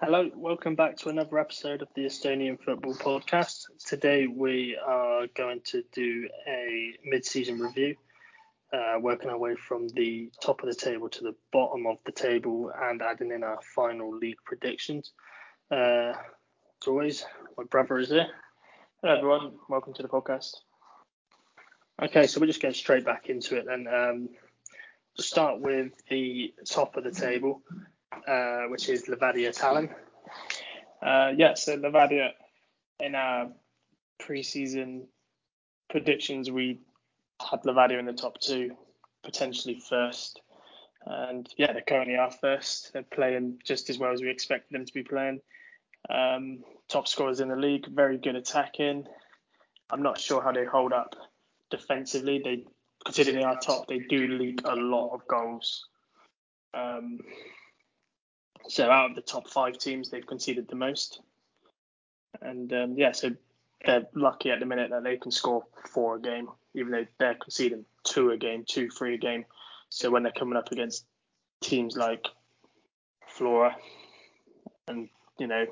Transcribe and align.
Hello, 0.00 0.30
welcome 0.36 0.76
back 0.76 0.96
to 0.98 1.08
another 1.08 1.40
episode 1.40 1.82
of 1.82 1.88
the 1.96 2.04
Estonian 2.04 2.56
Football 2.62 2.94
Podcast. 2.94 3.64
Today 3.84 4.28
we 4.28 4.78
are 4.86 5.26
going 5.34 5.60
to 5.64 5.82
do 5.92 6.28
a 6.46 6.92
mid-season 7.04 7.58
review, 7.58 7.96
uh, 8.72 9.00
working 9.00 9.28
our 9.28 9.36
way 9.36 9.56
from 9.56 9.88
the 9.88 10.30
top 10.40 10.62
of 10.62 10.68
the 10.68 10.74
table 10.76 11.08
to 11.08 11.24
the 11.24 11.34
bottom 11.52 11.88
of 11.88 11.96
the 12.06 12.12
table 12.12 12.70
and 12.80 13.02
adding 13.02 13.32
in 13.32 13.42
our 13.42 13.58
final 13.74 14.16
league 14.16 14.38
predictions. 14.44 15.10
Uh, 15.68 16.12
as 16.14 16.86
always, 16.86 17.26
my 17.56 17.64
brother 17.64 17.98
is 17.98 18.10
here. 18.10 18.28
Hello 19.02 19.16
everyone, 19.16 19.52
welcome 19.68 19.94
to 19.94 20.02
the 20.02 20.08
podcast. 20.08 20.52
Okay, 22.00 22.28
so 22.28 22.40
we're 22.40 22.46
just 22.46 22.62
going 22.62 22.72
straight 22.72 23.04
back 23.04 23.28
into 23.28 23.56
it 23.56 23.66
and 23.66 23.88
Um, 23.88 24.28
start 25.18 25.58
with 25.58 25.90
the 26.08 26.54
top 26.64 26.96
of 26.96 27.02
the 27.02 27.10
table, 27.10 27.62
uh, 28.26 28.62
which 28.68 28.88
is 28.88 29.04
Levadia 29.04 29.56
Tallinn. 29.56 29.90
Uh, 31.02 31.32
yeah, 31.36 31.54
so 31.54 31.76
Levadia, 31.76 32.30
in 33.00 33.14
our 33.14 33.48
preseason 34.20 35.02
predictions, 35.90 36.50
we 36.50 36.80
had 37.40 37.62
Levadia 37.62 37.98
in 37.98 38.06
the 38.06 38.12
top 38.12 38.40
two, 38.40 38.76
potentially 39.22 39.80
first. 39.88 40.40
And 41.06 41.48
yeah, 41.56 41.72
they 41.72 41.80
currently 41.80 42.16
are 42.16 42.30
first. 42.30 42.92
They're 42.92 43.02
playing 43.02 43.60
just 43.64 43.88
as 43.90 43.98
well 43.98 44.12
as 44.12 44.20
we 44.20 44.28
expected 44.28 44.74
them 44.74 44.84
to 44.84 44.92
be 44.92 45.02
playing. 45.02 45.40
Um, 46.10 46.64
top 46.88 47.08
scorers 47.08 47.40
in 47.40 47.48
the 47.48 47.56
league, 47.56 47.86
very 47.86 48.18
good 48.18 48.36
attacking. 48.36 49.06
I'm 49.90 50.02
not 50.02 50.20
sure 50.20 50.42
how 50.42 50.52
they 50.52 50.64
hold 50.64 50.92
up 50.92 51.14
defensively. 51.70 52.40
They, 52.44 52.64
considering 53.04 53.38
they 53.38 53.44
are 53.44 53.58
top, 53.58 53.86
they 53.86 54.00
do 54.00 54.26
leak 54.28 54.60
a 54.64 54.74
lot 54.74 55.14
of 55.14 55.26
goals. 55.28 55.86
Um, 56.74 57.20
so 58.68 58.90
out 58.90 59.10
of 59.10 59.16
the 59.16 59.22
top 59.22 59.48
five 59.48 59.78
teams, 59.78 60.10
they've 60.10 60.26
conceded 60.26 60.68
the 60.68 60.76
most. 60.76 61.20
And 62.42 62.72
um, 62.72 62.94
yeah, 62.96 63.12
so 63.12 63.30
they're 63.84 64.06
lucky 64.14 64.50
at 64.50 64.60
the 64.60 64.66
minute 64.66 64.90
that 64.90 65.04
they 65.04 65.16
can 65.16 65.30
score 65.30 65.64
four 65.90 66.16
a 66.16 66.20
game, 66.20 66.48
even 66.74 66.92
though 66.92 67.06
they're 67.18 67.34
conceding 67.34 67.84
two 68.04 68.30
a 68.30 68.36
game, 68.36 68.64
two, 68.68 68.90
three 68.90 69.14
a 69.14 69.18
game. 69.18 69.44
So 69.88 70.10
when 70.10 70.22
they're 70.22 70.32
coming 70.32 70.56
up 70.56 70.70
against 70.70 71.06
teams 71.62 71.96
like 71.96 72.26
Flora, 73.26 73.74
and 74.86 75.08
you 75.38 75.46
know, 75.46 75.66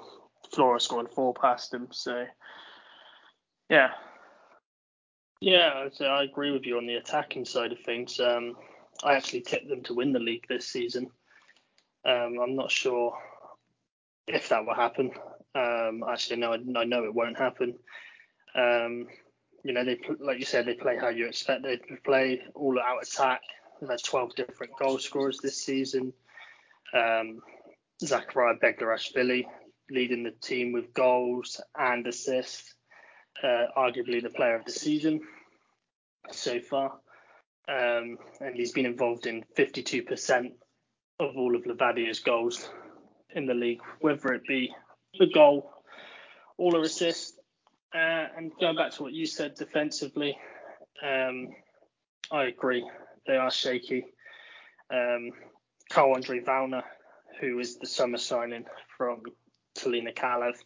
Flora 0.52 0.80
scoring 0.80 1.08
four 1.14 1.34
past 1.34 1.70
them, 1.70 1.88
so 1.90 2.24
yeah. 3.68 3.90
Yeah, 5.40 5.88
so 5.92 6.06
I 6.06 6.22
agree 6.22 6.50
with 6.50 6.64
you 6.64 6.78
on 6.78 6.86
the 6.86 6.94
attacking 6.94 7.44
side 7.44 7.72
of 7.72 7.80
things. 7.80 8.18
Um, 8.18 8.56
I 9.04 9.14
actually 9.14 9.42
tipped 9.42 9.68
them 9.68 9.82
to 9.82 9.94
win 9.94 10.12
the 10.12 10.18
league 10.18 10.46
this 10.48 10.66
season. 10.66 11.10
Um, 12.06 12.38
I'm 12.40 12.54
not 12.54 12.70
sure 12.70 13.18
if 14.28 14.48
that 14.50 14.64
will 14.64 14.74
happen. 14.74 15.10
Um, 15.54 16.04
actually, 16.08 16.36
no, 16.36 16.52
I, 16.52 16.84
know 16.84 17.04
it 17.04 17.14
won't 17.14 17.38
happen. 17.38 17.74
Um, 18.54 19.06
you 19.64 19.72
know, 19.72 19.84
they 19.84 19.98
like 20.20 20.38
you 20.38 20.44
said, 20.44 20.66
they 20.66 20.74
play 20.74 20.96
how 20.96 21.08
you 21.08 21.26
expect 21.26 21.64
they 21.64 21.80
play, 22.04 22.40
all 22.54 22.78
out 22.78 23.02
attack. 23.02 23.40
They've 23.80 23.90
had 23.90 24.02
12 24.04 24.36
different 24.36 24.72
goal 24.78 24.98
scorers 24.98 25.38
this 25.42 25.64
season. 25.64 26.12
Um, 26.94 27.40
Zakaria 28.02 28.58
Beglarishvili 28.60 29.44
leading 29.90 30.22
the 30.22 30.30
team 30.30 30.72
with 30.72 30.94
goals 30.94 31.60
and 31.76 32.06
assists. 32.06 32.74
Uh, 33.42 33.66
arguably 33.76 34.22
the 34.22 34.30
player 34.30 34.56
of 34.56 34.64
the 34.64 34.72
season 34.72 35.20
so 36.30 36.60
far. 36.60 36.92
Um, 37.68 38.16
and 38.40 38.54
he's 38.54 38.72
been 38.72 38.86
involved 38.86 39.26
in 39.26 39.44
52% 39.58 40.52
of 41.18 41.36
all 41.36 41.56
of 41.56 41.66
Levadia's 41.66 42.20
goals 42.20 42.68
in 43.34 43.46
the 43.46 43.54
league, 43.54 43.80
whether 44.00 44.32
it 44.34 44.46
be 44.46 44.74
a 45.20 45.26
goal 45.26 45.70
or 46.58 46.82
assist. 46.82 47.38
Uh, 47.94 48.26
and 48.36 48.52
going 48.60 48.76
back 48.76 48.92
to 48.92 49.02
what 49.02 49.12
you 49.12 49.26
said 49.26 49.54
defensively, 49.54 50.36
um, 51.02 51.48
I 52.30 52.44
agree. 52.44 52.88
They 53.26 53.36
are 53.36 53.50
shaky. 53.50 54.04
Um, 54.92 55.30
Karl 55.90 56.14
Andre 56.14 56.40
Vallner, 56.40 56.82
who 57.40 57.58
is 57.58 57.78
the 57.78 57.86
summer 57.86 58.18
signing 58.18 58.64
from 58.96 59.22
Tallinna 59.78 60.14
Kalev, 60.14 60.56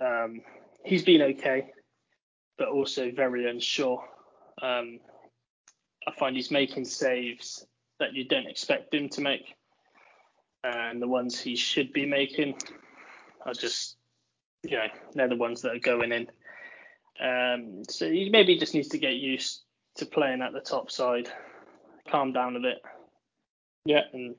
um, 0.00 0.40
he's 0.84 1.04
been 1.04 1.22
okay, 1.22 1.70
but 2.58 2.68
also 2.68 3.10
very 3.10 3.48
unsure. 3.48 4.04
Um, 4.60 4.98
I 6.06 6.12
find 6.18 6.36
he's 6.36 6.50
making 6.50 6.84
saves 6.84 7.66
that 8.00 8.14
you 8.14 8.24
don't 8.24 8.46
expect 8.46 8.94
him 8.94 9.08
to 9.10 9.20
make. 9.20 9.54
And 10.62 11.00
the 11.00 11.08
ones 11.08 11.40
he 11.40 11.56
should 11.56 11.92
be 11.92 12.06
making 12.06 12.56
are 13.44 13.52
just, 13.52 13.96
you 14.62 14.76
know, 14.76 14.86
they're 15.14 15.28
the 15.28 15.36
ones 15.36 15.62
that 15.62 15.76
are 15.76 15.78
going 15.78 16.12
in. 16.12 16.28
Um, 17.20 17.82
so 17.88 18.10
he 18.10 18.30
maybe 18.30 18.58
just 18.58 18.74
needs 18.74 18.88
to 18.88 18.98
get 18.98 19.14
used 19.14 19.62
to 19.96 20.06
playing 20.06 20.42
at 20.42 20.52
the 20.52 20.60
top 20.60 20.90
side, 20.90 21.28
calm 22.08 22.32
down 22.32 22.56
a 22.56 22.60
bit. 22.60 22.82
Yeah, 23.84 24.02
and 24.12 24.34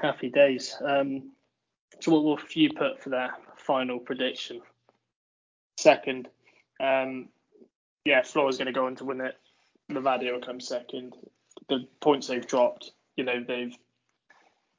happy 0.00 0.30
days. 0.30 0.76
Um, 0.82 1.32
so 1.98 2.12
what 2.12 2.24
will 2.24 2.38
you 2.54 2.70
put 2.72 3.02
for 3.02 3.10
their 3.10 3.34
final 3.56 3.98
prediction? 3.98 4.62
Second. 5.76 6.28
Um, 6.80 7.28
yeah, 8.04 8.22
Flora's 8.22 8.56
going 8.56 8.66
to 8.66 8.72
go 8.72 8.86
on 8.86 8.96
to 8.96 9.04
win 9.04 9.20
it. 9.20 9.36
Levadia 9.90 10.32
will 10.32 10.40
come 10.40 10.60
second 10.60 11.14
the 11.70 11.86
points 12.00 12.26
they've 12.26 12.46
dropped, 12.46 12.90
you 13.16 13.24
know, 13.24 13.42
they've 13.46 13.74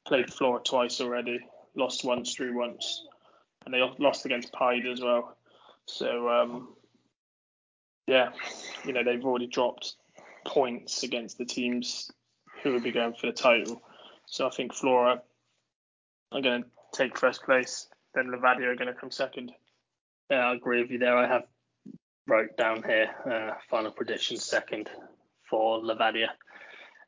played 0.06 0.32
Flora 0.32 0.60
twice 0.62 1.00
already, 1.00 1.40
lost 1.74 2.04
once, 2.04 2.34
drew 2.34 2.56
once, 2.56 3.04
and 3.64 3.74
they 3.74 3.80
lost 3.98 4.24
against 4.26 4.52
Paide 4.52 4.86
as 4.86 5.00
well. 5.00 5.36
So 5.86 6.28
um, 6.28 6.68
yeah, 8.06 8.30
you 8.84 8.92
know, 8.92 9.02
they've 9.02 9.24
already 9.24 9.46
dropped 9.46 9.96
points 10.46 11.02
against 11.02 11.38
the 11.38 11.44
teams 11.44 12.10
who 12.62 12.72
would 12.72 12.84
be 12.84 12.92
going 12.92 13.14
for 13.14 13.26
the 13.26 13.32
title. 13.32 13.82
So 14.26 14.46
I 14.46 14.50
think 14.50 14.74
Flora 14.74 15.22
are 16.30 16.40
going 16.40 16.62
to 16.62 16.68
take 16.92 17.18
first 17.18 17.42
place, 17.42 17.88
then 18.14 18.26
Levadia 18.26 18.66
are 18.66 18.76
going 18.76 18.92
to 18.92 19.00
come 19.00 19.10
second. 19.10 19.52
Yeah, 20.30 20.48
I 20.48 20.54
agree 20.54 20.82
with 20.82 20.90
you 20.90 20.98
there. 20.98 21.16
I 21.16 21.26
have 21.26 21.44
wrote 22.26 22.56
down 22.56 22.82
here 22.82 23.08
uh, 23.30 23.54
final 23.68 23.90
prediction 23.90 24.36
second 24.36 24.88
for 25.48 25.80
Levadia 25.80 26.28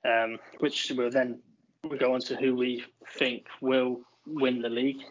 um, 0.04 0.38
which 0.58 0.92
will 0.96 1.10
then 1.10 1.40
we 1.88 1.98
go 1.98 2.14
on 2.14 2.20
to 2.20 2.36
who 2.36 2.54
we 2.54 2.84
think 3.18 3.46
will 3.60 4.00
win 4.26 4.62
the 4.62 4.68
league. 4.68 5.02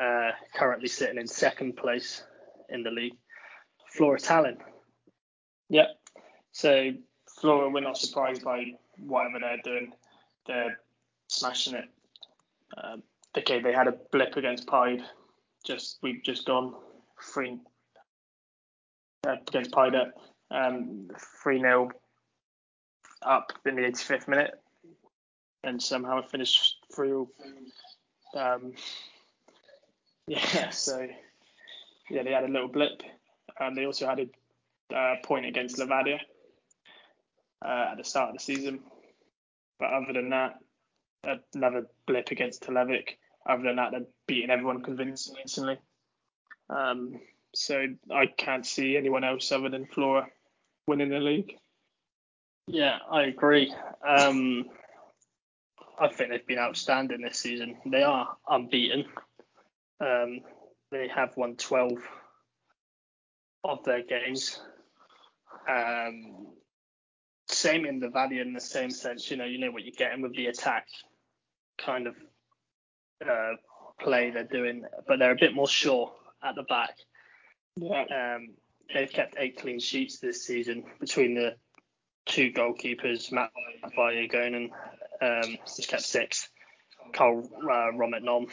Uh, 0.00 0.30
currently 0.54 0.88
sitting 0.88 1.18
in 1.18 1.26
second 1.26 1.76
place 1.76 2.24
in 2.70 2.82
the 2.82 2.90
league, 2.90 3.16
Flora 3.90 4.18
Tallinn. 4.18 4.56
Yeah. 5.68 5.88
So 6.52 6.92
Flora, 7.40 7.68
we're 7.68 7.80
not 7.80 7.98
surprised 7.98 8.42
by 8.42 8.72
whatever 8.98 9.38
they're 9.40 9.60
doing. 9.62 9.92
They're 10.46 10.78
smashing 11.28 11.74
it. 11.74 11.84
Um, 12.82 13.02
okay, 13.36 13.60
they 13.60 13.72
had 13.72 13.86
a 13.86 13.94
blip 14.12 14.36
against 14.36 14.66
Paide. 14.66 15.02
Just 15.64 15.98
we've 16.02 16.22
just 16.24 16.46
gone 16.46 16.74
three 17.22 17.58
uh, 19.26 19.36
against 19.46 19.72
Paide. 19.72 19.94
Um, 20.50 21.08
three 21.42 21.60
0 21.60 21.90
up 23.24 23.52
in 23.66 23.76
the 23.76 23.82
85th 23.82 24.28
minute 24.28 24.60
and 25.64 25.82
somehow 25.82 26.22
finished 26.22 26.78
through. 26.94 27.28
Um, 28.34 28.72
yeah, 30.26 30.70
so 30.70 31.06
yeah, 32.10 32.22
they 32.22 32.32
had 32.32 32.44
a 32.44 32.48
little 32.48 32.68
blip. 32.68 33.02
and 33.58 33.76
they 33.76 33.86
also 33.86 34.06
had 34.06 34.20
a 34.20 34.96
uh, 34.96 35.16
point 35.24 35.46
against 35.46 35.78
Levadia 35.78 36.18
uh, 37.64 37.88
at 37.92 37.96
the 37.96 38.04
start 38.04 38.30
of 38.30 38.36
the 38.36 38.42
season. 38.42 38.80
But 39.78 39.92
other 39.92 40.12
than 40.12 40.30
that, 40.30 40.58
another 41.54 41.86
blip 42.06 42.30
against 42.30 42.62
Televic. 42.62 43.16
Other 43.46 43.64
than 43.64 43.76
that, 43.76 43.90
they're 43.92 44.06
beating 44.26 44.50
everyone 44.50 44.82
convincingly. 44.82 45.78
Um, 46.70 47.20
so 47.54 47.86
I 48.10 48.26
can't 48.26 48.64
see 48.64 48.96
anyone 48.96 49.24
else 49.24 49.52
other 49.52 49.68
than 49.68 49.86
Flora 49.86 50.28
winning 50.86 51.10
the 51.10 51.18
league. 51.18 51.56
Yeah, 52.66 52.98
I 53.10 53.22
agree. 53.24 53.74
Um, 54.06 54.66
I 55.98 56.08
think 56.08 56.30
they've 56.30 56.46
been 56.46 56.58
outstanding 56.58 57.22
this 57.22 57.38
season. 57.38 57.76
They 57.86 58.02
are 58.02 58.36
unbeaten. 58.48 59.04
Um, 60.00 60.40
they 60.90 61.08
have 61.08 61.36
won 61.36 61.56
12 61.56 61.92
of 63.64 63.84
their 63.84 64.02
games. 64.02 64.60
Um, 65.68 66.48
same 67.48 67.86
in 67.86 68.00
the 68.00 68.08
Valley 68.08 68.40
in 68.40 68.52
the 68.52 68.60
same 68.60 68.90
sense, 68.90 69.30
you 69.30 69.36
know, 69.36 69.44
you 69.44 69.58
know 69.58 69.70
what 69.70 69.84
you're 69.84 69.92
getting 69.96 70.22
with 70.22 70.34
the 70.34 70.46
attack 70.46 70.88
kind 71.78 72.06
of 72.06 72.16
uh, 73.28 73.52
play 74.00 74.30
they're 74.30 74.44
doing, 74.44 74.84
but 75.06 75.18
they're 75.18 75.32
a 75.32 75.38
bit 75.38 75.54
more 75.54 75.68
sure 75.68 76.12
at 76.42 76.54
the 76.54 76.62
back. 76.64 76.96
Yeah. 77.76 78.04
Um, 78.04 78.54
they've 78.92 79.10
kept 79.10 79.36
eight 79.38 79.58
clean 79.58 79.78
sheets 79.78 80.18
this 80.18 80.44
season 80.44 80.84
between 81.00 81.34
the 81.34 81.56
two 82.26 82.52
goalkeepers, 82.52 83.32
Matvei 83.32 84.28
Igonen, 84.28 84.70
um, 85.20 85.56
he's 85.76 85.86
kept 85.86 86.02
six. 86.02 86.48
Karl 87.12 87.48
uh, 87.64 87.92
Romet 87.92 88.22
Nõmm, 88.24 88.48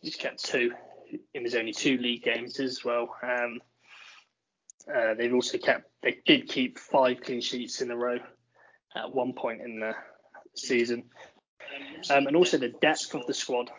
he's 0.00 0.16
kept 0.16 0.44
two 0.44 0.72
in 1.34 1.44
his 1.44 1.54
only 1.54 1.72
two 1.72 1.98
league 1.98 2.22
games 2.22 2.60
as 2.60 2.84
well. 2.84 3.14
Um, 3.22 3.60
uh, 4.92 5.14
they've 5.14 5.34
also 5.34 5.58
kept 5.58 5.90
they 6.02 6.18
did 6.24 6.48
keep 6.48 6.78
five 6.78 7.20
clean 7.20 7.40
sheets 7.40 7.80
in 7.80 7.90
a 7.90 7.96
row 7.96 8.18
at 8.94 9.14
one 9.14 9.32
point 9.34 9.60
in 9.60 9.80
the 9.80 9.94
season, 10.54 11.04
um, 12.10 12.26
and 12.26 12.36
also 12.36 12.56
the 12.56 12.74
depth 12.80 13.14
of 13.14 13.26
the 13.26 13.34
squad. 13.34 13.70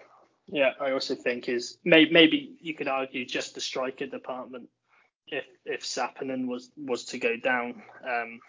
Yeah, 0.47 0.71
I 0.79 0.91
also 0.91 1.15
think 1.15 1.47
is 1.47 1.77
may, 1.83 2.09
maybe 2.09 2.57
you 2.59 2.73
could 2.73 2.87
argue 2.87 3.25
just 3.25 3.55
the 3.55 3.61
striker 3.61 4.07
department. 4.07 4.69
If 5.27 5.45
if 5.65 5.81
Sappinen 5.81 6.47
was 6.47 6.71
was 6.75 7.05
to 7.05 7.19
go 7.19 7.37
down, 7.37 7.81
um, 8.07 8.39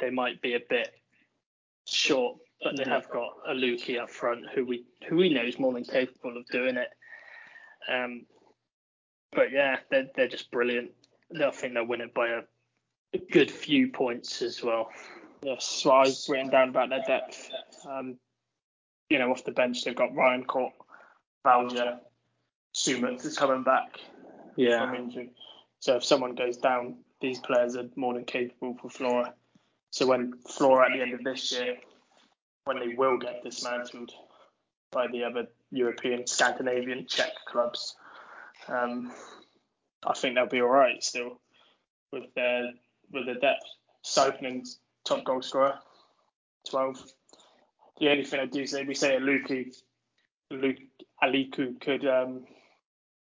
they 0.00 0.10
might 0.10 0.40
be 0.42 0.54
a 0.54 0.60
bit 0.68 0.92
short, 1.86 2.38
but 2.62 2.76
they 2.76 2.84
have 2.84 3.08
got 3.10 3.32
a 3.48 3.52
Lukey 3.52 4.00
up 4.00 4.10
front 4.10 4.44
who 4.54 4.64
we 4.64 4.84
who 5.08 5.16
we 5.16 5.32
know 5.32 5.42
is 5.42 5.58
more 5.58 5.72
than 5.72 5.84
capable 5.84 6.36
of 6.36 6.46
doing 6.46 6.76
it. 6.76 6.88
Um, 7.90 8.26
but 9.32 9.52
yeah, 9.52 9.78
they're 9.90 10.08
they're 10.14 10.28
just 10.28 10.50
brilliant. 10.50 10.90
I 11.34 11.50
think 11.50 11.74
they'll 11.74 11.86
win 11.86 12.00
it 12.00 12.12
by 12.12 12.28
a, 12.28 12.40
a 13.14 13.18
good 13.30 13.50
few 13.50 13.88
points 13.88 14.42
as 14.42 14.62
well. 14.62 14.90
Yes, 15.42 15.84
what 15.84 16.08
I've 16.08 16.14
written 16.28 16.50
down 16.50 16.70
about 16.70 16.90
their 16.90 17.02
depth. 17.06 17.50
Um, 17.88 18.16
you 19.08 19.18
know, 19.18 19.30
off 19.30 19.44
the 19.44 19.52
bench 19.52 19.84
they've 19.84 19.94
got 19.94 20.14
Ryan 20.14 20.44
Court, 20.44 20.72
Valdjer, 21.44 21.98
Sumit 22.74 23.24
is 23.24 23.36
coming 23.38 23.62
back 23.62 23.98
Yeah, 24.56 24.86
from 24.86 24.94
injury. 24.94 25.30
So 25.80 25.96
if 25.96 26.04
someone 26.04 26.34
goes 26.34 26.58
down, 26.58 26.98
these 27.20 27.38
players 27.38 27.76
are 27.76 27.88
more 27.96 28.14
than 28.14 28.24
capable 28.24 28.76
for 28.80 28.90
Flora. 28.90 29.34
So 29.90 30.06
when 30.06 30.34
Flora 30.48 30.86
at 30.86 30.96
the 30.96 31.02
end 31.02 31.14
of 31.14 31.24
this 31.24 31.52
year, 31.52 31.76
when 32.64 32.78
they 32.78 32.94
will 32.94 33.18
get 33.18 33.42
dismantled 33.42 34.12
by 34.92 35.06
the 35.08 35.24
other 35.24 35.48
European, 35.70 36.26
Scandinavian, 36.26 37.06
Czech 37.08 37.32
clubs, 37.46 37.96
um, 38.68 39.12
I 40.06 40.14
think 40.14 40.34
they'll 40.34 40.46
be 40.46 40.62
all 40.62 40.68
right 40.68 41.02
still 41.02 41.40
with 42.12 42.32
their 42.34 42.72
with 43.12 43.26
their 43.26 43.38
depth. 43.38 43.64
Sappinen's 44.02 44.78
top 45.04 45.24
goal 45.24 45.42
scorer, 45.42 45.78
12. 46.70 47.04
The 47.98 48.08
only 48.08 48.24
thing 48.24 48.40
I 48.40 48.46
do 48.46 48.66
say, 48.66 48.84
we 48.84 48.94
say 48.94 49.16
Alliku, 49.16 49.74
Luke 50.50 50.78
Alliku 51.22 51.78
could 51.80 52.06
um, 52.06 52.46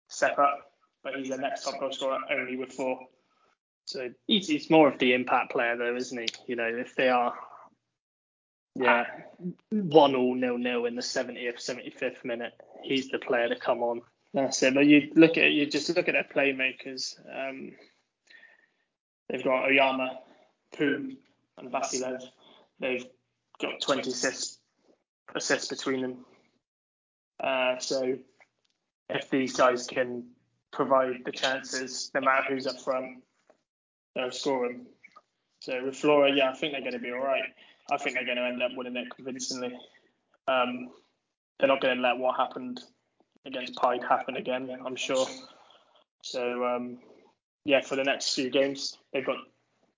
step 0.07 0.39
up, 0.39 0.71
but 1.03 1.15
he's 1.15 1.29
the 1.29 1.37
next 1.37 1.63
top 1.63 1.79
goal 1.79 1.91
scorer 1.91 2.19
only 2.31 2.55
with 2.55 2.71
four. 2.71 2.99
So 3.85 4.09
he's, 4.27 4.47
he's 4.47 4.69
more 4.69 4.87
of 4.87 4.99
the 4.99 5.13
impact 5.13 5.51
player 5.51 5.75
though, 5.77 5.95
isn't 5.95 6.17
he? 6.17 6.27
You 6.47 6.55
know, 6.55 6.67
if 6.67 6.95
they 6.95 7.09
are 7.09 7.33
yeah, 8.75 9.05
one 9.69 10.15
all 10.15 10.35
nil 10.35 10.57
nil 10.57 10.85
in 10.85 10.95
the 10.95 11.01
70th, 11.01 11.57
75th 11.57 12.25
minute, 12.25 12.53
he's 12.83 13.09
the 13.09 13.19
player 13.19 13.49
to 13.49 13.55
come 13.55 13.83
on. 13.83 14.01
that's 14.33 14.63
it. 14.63 14.73
But 14.73 14.87
you 14.87 15.11
look 15.15 15.37
at 15.37 15.51
you 15.51 15.65
just 15.67 15.95
look 15.95 16.07
at 16.07 16.13
their 16.13 16.23
playmakers. 16.23 17.15
Um, 17.31 17.73
they've 19.29 19.43
got 19.43 19.65
Ojamaa, 19.69 20.17
Poom, 20.75 21.17
and 21.57 21.71
Vassiljev. 21.71 22.23
They've 22.79 23.05
got 23.61 23.79
20 23.81 24.09
assists, 24.09 24.57
assists 25.35 25.67
between 25.67 26.01
them. 26.01 26.25
Uh, 27.39 27.77
so 27.77 28.17
if 29.09 29.29
these 29.29 29.55
guys 29.55 29.85
can 29.85 30.23
provide 30.71 31.23
the 31.25 31.31
chances, 31.31 32.09
no 32.15 32.21
matter 32.21 32.45
who's 32.49 32.65
up 32.65 32.81
front, 32.81 33.21
they'll 34.15 34.31
score 34.31 34.67
them. 34.67 34.87
So 35.59 35.85
with 35.85 35.95
Flora, 35.95 36.31
yeah, 36.33 36.49
I 36.49 36.53
think 36.53 36.73
they're 36.73 36.81
going 36.81 36.93
to 36.93 36.99
be 36.99 37.11
all 37.11 37.23
right. 37.23 37.43
I 37.91 37.97
think 37.97 38.15
they're 38.15 38.25
going 38.25 38.37
to 38.37 38.45
end 38.45 38.61
up 38.61 38.71
winning 38.75 38.97
it 38.97 39.07
convincingly. 39.15 39.77
Um, 40.47 40.89
they're 41.59 41.67
not 41.67 41.81
going 41.81 41.95
to 41.95 42.01
let 42.01 42.17
what 42.17 42.35
happened 42.35 42.81
against 43.45 43.79
Paide 43.81 44.03
happen 44.03 44.35
again, 44.35 44.69
I'm 44.85 44.95
sure. 44.95 45.25
So 46.21 46.65
um, 46.65 46.99
yeah, 47.65 47.81
for 47.81 47.95
the 47.95 48.03
next 48.03 48.33
few 48.33 48.49
games, 48.49 48.97
they've 49.11 49.25
got 49.25 49.37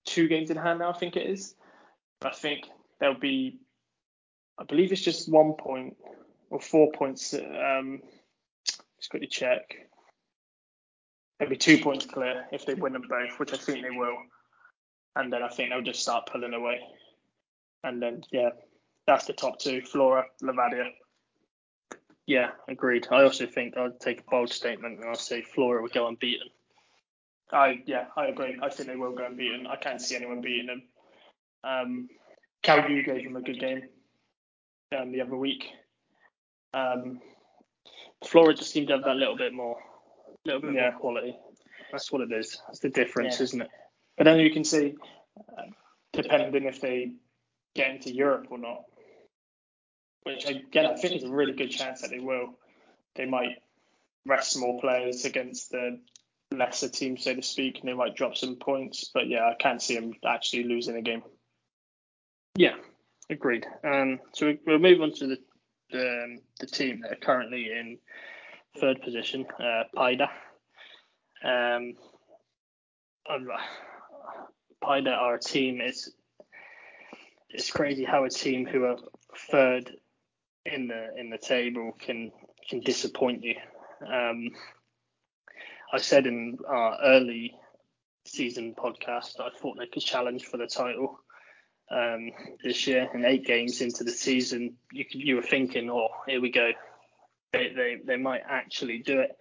two 0.06 0.27
games 0.27 0.50
in 0.50 0.57
hand 0.57 0.79
now. 0.79 0.89
I 0.89 0.97
think 0.97 1.15
it 1.15 1.27
is. 1.27 1.56
I 2.23 2.31
think 2.31 2.69
there'll 3.00 3.19
be, 3.19 3.59
I 4.59 4.63
believe 4.63 4.91
it's 4.91 5.01
just 5.01 5.29
one 5.29 5.53
point 5.53 5.97
or 6.50 6.59
four 6.59 6.91
points. 6.91 7.33
Um, 7.33 8.01
just 8.97 9.09
quickly 9.09 9.27
check. 9.27 9.89
There'll 11.37 11.49
be 11.49 11.57
two 11.57 11.77
points 11.79 12.05
clear 12.05 12.45
if 12.51 12.65
they 12.65 12.73
win 12.73 12.93
them 12.93 13.03
both, 13.09 13.39
which 13.39 13.53
I 13.53 13.57
think 13.57 13.81
they 13.81 13.95
will. 13.95 14.17
And 15.15 15.31
then 15.31 15.43
I 15.43 15.49
think 15.49 15.69
they'll 15.69 15.81
just 15.81 16.01
start 16.01 16.29
pulling 16.31 16.53
away. 16.53 16.79
And 17.83 18.01
then 18.01 18.23
yeah, 18.31 18.49
that's 19.05 19.25
the 19.25 19.33
top 19.33 19.59
two: 19.59 19.81
Flora, 19.81 20.25
Levadia. 20.41 20.91
Yeah, 22.25 22.51
agreed. 22.67 23.07
I 23.11 23.23
also 23.23 23.45
think 23.45 23.77
I'd 23.77 23.99
take 23.99 24.21
a 24.21 24.29
bold 24.29 24.51
statement 24.51 24.99
and 24.99 25.07
I'll 25.07 25.15
say 25.15 25.41
Flora 25.41 25.81
will 25.81 25.89
go 25.89 26.07
unbeaten. 26.07 26.47
I 27.51 27.83
yeah, 27.85 28.05
I 28.17 28.27
agree. 28.27 28.57
I 28.61 28.69
think 28.69 28.89
they 28.89 28.95
will 28.95 29.13
go 29.13 29.25
unbeaten. 29.25 29.67
I 29.67 29.75
can't 29.75 30.01
see 30.01 30.15
anyone 30.15 30.41
beating 30.41 30.67
them. 30.67 30.83
Um, 31.63 32.09
gave 32.63 33.05
them 33.05 33.35
a 33.35 33.41
good 33.41 33.59
game 33.59 33.83
um, 34.97 35.11
the 35.11 35.21
other 35.21 35.35
week. 35.35 35.65
Um, 36.73 37.21
Flora 38.25 38.53
just 38.53 38.71
seemed 38.71 38.88
to 38.88 38.95
have 38.95 39.03
that 39.03 39.15
little 39.15 39.38
bit 39.38 39.53
more, 39.53 39.77
little 40.45 40.62
bit 40.62 40.74
Yeah. 40.74 40.92
more 40.92 41.00
quality. 41.00 41.38
That's 41.92 42.12
what 42.12 42.21
it 42.21 42.31
is. 42.31 42.62
That's 42.68 42.80
the 42.80 42.89
difference, 42.89 43.39
Yeah. 43.39 43.44
isn't 43.44 43.62
it? 43.62 43.71
but 44.18 44.24
then 44.24 44.39
you 44.39 44.50
can 44.50 44.63
see, 44.63 44.95
uh, 45.57 45.63
depending 46.13 46.63
if 46.63 46.80
they 46.80 47.12
get 47.74 47.92
into 47.92 48.13
Europe 48.13 48.47
or 48.50 48.57
not, 48.57 48.86
which 50.24 50.45
again 50.45 50.86
I 50.86 50.95
think 50.95 51.15
is 51.15 51.24
a 51.24 51.30
really 51.30 51.53
good 51.53 51.69
chance 51.69 52.01
that 52.01 52.09
they 52.09 52.19
will. 52.19 52.57
They 53.15 53.25
might 53.25 53.62
rest 54.25 54.57
more 54.57 54.80
players 54.80 55.25
against 55.25 55.71
the 55.71 56.00
lesser 56.51 56.89
teams, 56.89 57.24
so 57.24 57.36
to 57.36 57.41
speak, 57.41 57.80
and 57.80 57.89
they 57.89 57.94
might 57.94 58.15
drop 58.15 58.38
some 58.38 58.56
points. 58.56 59.12
But 59.13 59.27
yeah, 59.27 59.45
I 59.45 59.56
can't 59.56 59.81
see 59.81 59.95
them 59.95 60.13
actually 60.25 60.63
losing 60.63 60.95
a 60.95 61.01
game. 61.01 61.24
Yeah, 62.56 62.77
agreed. 63.30 63.68
Um, 63.83 64.19
so 64.33 64.48
we, 64.48 64.59
we'll 64.65 64.80
move 64.80 65.01
on 65.01 65.12
to 65.13 65.27
the 65.27 65.38
the, 65.91 66.24
um, 66.24 66.39
the 66.59 66.65
team 66.68 67.01
that 67.01 67.12
are 67.12 67.18
currently 67.18 67.71
in 67.71 68.00
third 68.80 69.01
position, 69.01 69.45
uh, 69.60 69.83
Paide. 69.95 70.22
Um, 71.44 71.94
are 75.12 75.36
a 75.36 75.39
team. 75.39 75.81
It's 75.81 76.12
it's 77.50 77.72
crazy 77.72 78.04
how 78.04 78.25
a 78.25 78.30
team 78.30 78.66
who 78.66 78.86
are 78.86 78.98
third 79.50 79.92
in 80.66 80.88
the 80.88 81.17
in 81.17 81.29
the 81.29 81.38
table 81.38 81.96
can 82.00 82.32
can 82.70 82.79
disappoint 82.82 83.44
you. 83.44 83.55
Um, 84.05 84.50
I 85.94 86.00
said 86.00 86.27
in 86.27 86.58
our 86.67 86.98
early 87.03 87.55
season 88.25 88.75
podcast 88.75 89.38
that 89.38 89.44
I 89.44 89.50
thought 89.50 89.77
they 89.77 89.88
could 89.88 90.03
challenge 90.03 90.46
for 90.46 90.58
the 90.58 90.67
title 90.67 91.20
um, 91.91 92.32
this 92.63 92.88
year. 92.88 93.08
And 93.13 93.24
eight 93.25 93.46
games 93.46 93.82
into 93.82 94.03
the 94.03 94.12
season, 94.12 94.75
you 94.91 95.05
you 95.12 95.36
were 95.36 95.41
thinking, 95.41 95.89
oh, 95.89 96.10
here 96.27 96.41
we 96.41 96.51
go, 96.51 96.72
they 97.55 97.74
they, 97.75 97.97
they 98.05 98.17
might 98.17 98.41
actually 98.47 99.00
do 99.00 99.19
it. 99.19 99.38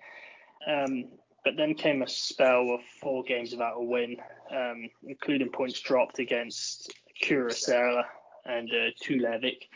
Um, 0.66 1.06
but 1.44 1.56
then 1.56 1.74
came 1.74 2.02
a 2.02 2.08
spell 2.08 2.70
of 2.70 2.80
four 3.00 3.22
games 3.22 3.52
without 3.52 3.76
a 3.76 3.84
win, 3.84 4.16
um, 4.50 4.88
including 5.06 5.50
points 5.50 5.80
dropped 5.80 6.18
against 6.18 6.92
Kuressaare 7.22 8.04
and 8.46 8.70
uh, 8.70 8.90
Tulevik. 9.02 9.68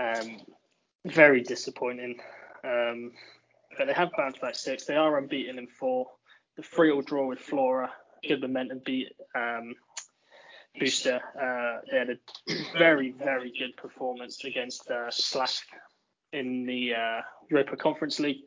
Um, 0.00 0.38
very 1.06 1.42
disappointing. 1.42 2.18
Um, 2.64 3.12
but 3.78 3.86
they 3.86 3.92
have 3.92 4.10
bounced 4.16 4.40
back 4.40 4.54
six. 4.54 4.84
They 4.84 4.96
are 4.96 5.18
unbeaten 5.18 5.58
in 5.58 5.66
four. 5.66 6.06
The 6.56 6.62
three-all 6.62 7.02
draw 7.02 7.26
with 7.28 7.38
Flora, 7.38 7.90
good 8.26 8.42
momentum 8.42 8.82
beat 8.84 9.08
um, 9.34 9.74
Booster. 10.78 11.20
Uh, 11.40 11.80
they 11.90 11.98
had 11.98 12.10
a 12.10 12.18
very, 12.78 13.12
very 13.12 13.52
good 13.58 13.76
performance 13.76 14.44
against 14.44 14.90
uh, 14.90 15.08
Slask 15.10 15.62
in 16.32 16.66
the 16.66 16.94
uh, 16.94 17.20
Europa 17.50 17.76
Conference 17.76 18.18
League. 18.20 18.42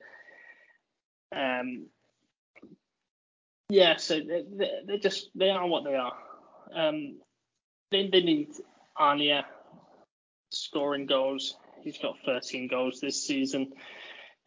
Um, 1.35 1.87
yeah, 3.69 3.97
so 3.97 4.19
they, 4.19 4.43
they, 4.51 4.71
they 4.85 4.97
just 4.97 5.29
they 5.35 5.49
are 5.49 5.67
what 5.67 5.83
they 5.83 5.95
are. 5.95 6.13
Um, 6.73 7.19
they, 7.91 8.07
they 8.07 8.21
need 8.21 8.49
Anier 8.97 9.43
scoring 10.51 11.05
goals. 11.05 11.57
He's 11.83 11.97
got 11.97 12.15
13 12.25 12.67
goals 12.67 12.99
this 12.99 13.25
season. 13.25 13.73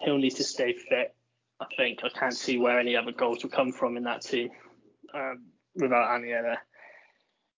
He'll 0.00 0.18
need 0.18 0.36
to 0.36 0.44
stay 0.44 0.72
fit. 0.72 1.14
I 1.60 1.66
think 1.76 2.00
I 2.04 2.08
can't 2.08 2.34
see 2.34 2.58
where 2.58 2.78
any 2.78 2.96
other 2.96 3.12
goals 3.12 3.42
will 3.42 3.50
come 3.50 3.72
from 3.72 3.96
in 3.96 4.04
that 4.04 4.22
team 4.22 4.50
um, 5.14 5.46
without 5.74 6.08
Anier 6.10 6.42
there. 6.42 6.62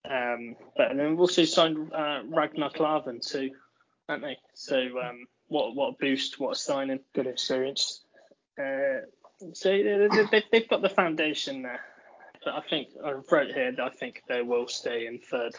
Um, 0.09 0.57
but 0.77 0.97
then 0.97 1.11
we've 1.11 1.21
also 1.21 1.45
signed 1.45 1.93
uh, 1.93 2.21
Ragnar 2.25 2.71
Klavan 2.71 3.21
too, 3.21 3.51
haven't 4.09 4.23
they? 4.23 4.37
So 4.55 4.79
um, 4.79 5.27
what 5.51 5.75
what 5.75 5.89
a 5.89 5.97
boost, 6.01 6.41
what 6.41 6.53
a 6.53 6.59
signing. 6.59 7.01
Good 7.13 7.27
experience. 7.27 8.01
Uh, 8.59 9.01
so 9.53 9.71
they, 9.71 10.45
they've 10.51 10.69
got 10.69 10.81
the 10.81 10.89
foundation 10.89 11.63
there. 11.63 11.81
But 12.45 12.55
I 12.55 12.61
think 12.61 12.89
I 13.05 13.13
wrote 13.31 13.53
here 13.53 13.73
that 13.73 13.83
I 13.83 13.91
think 13.91 14.23
they 14.29 14.43
will 14.43 14.69
stay 14.69 15.07
in 15.07 15.19
third. 15.19 15.55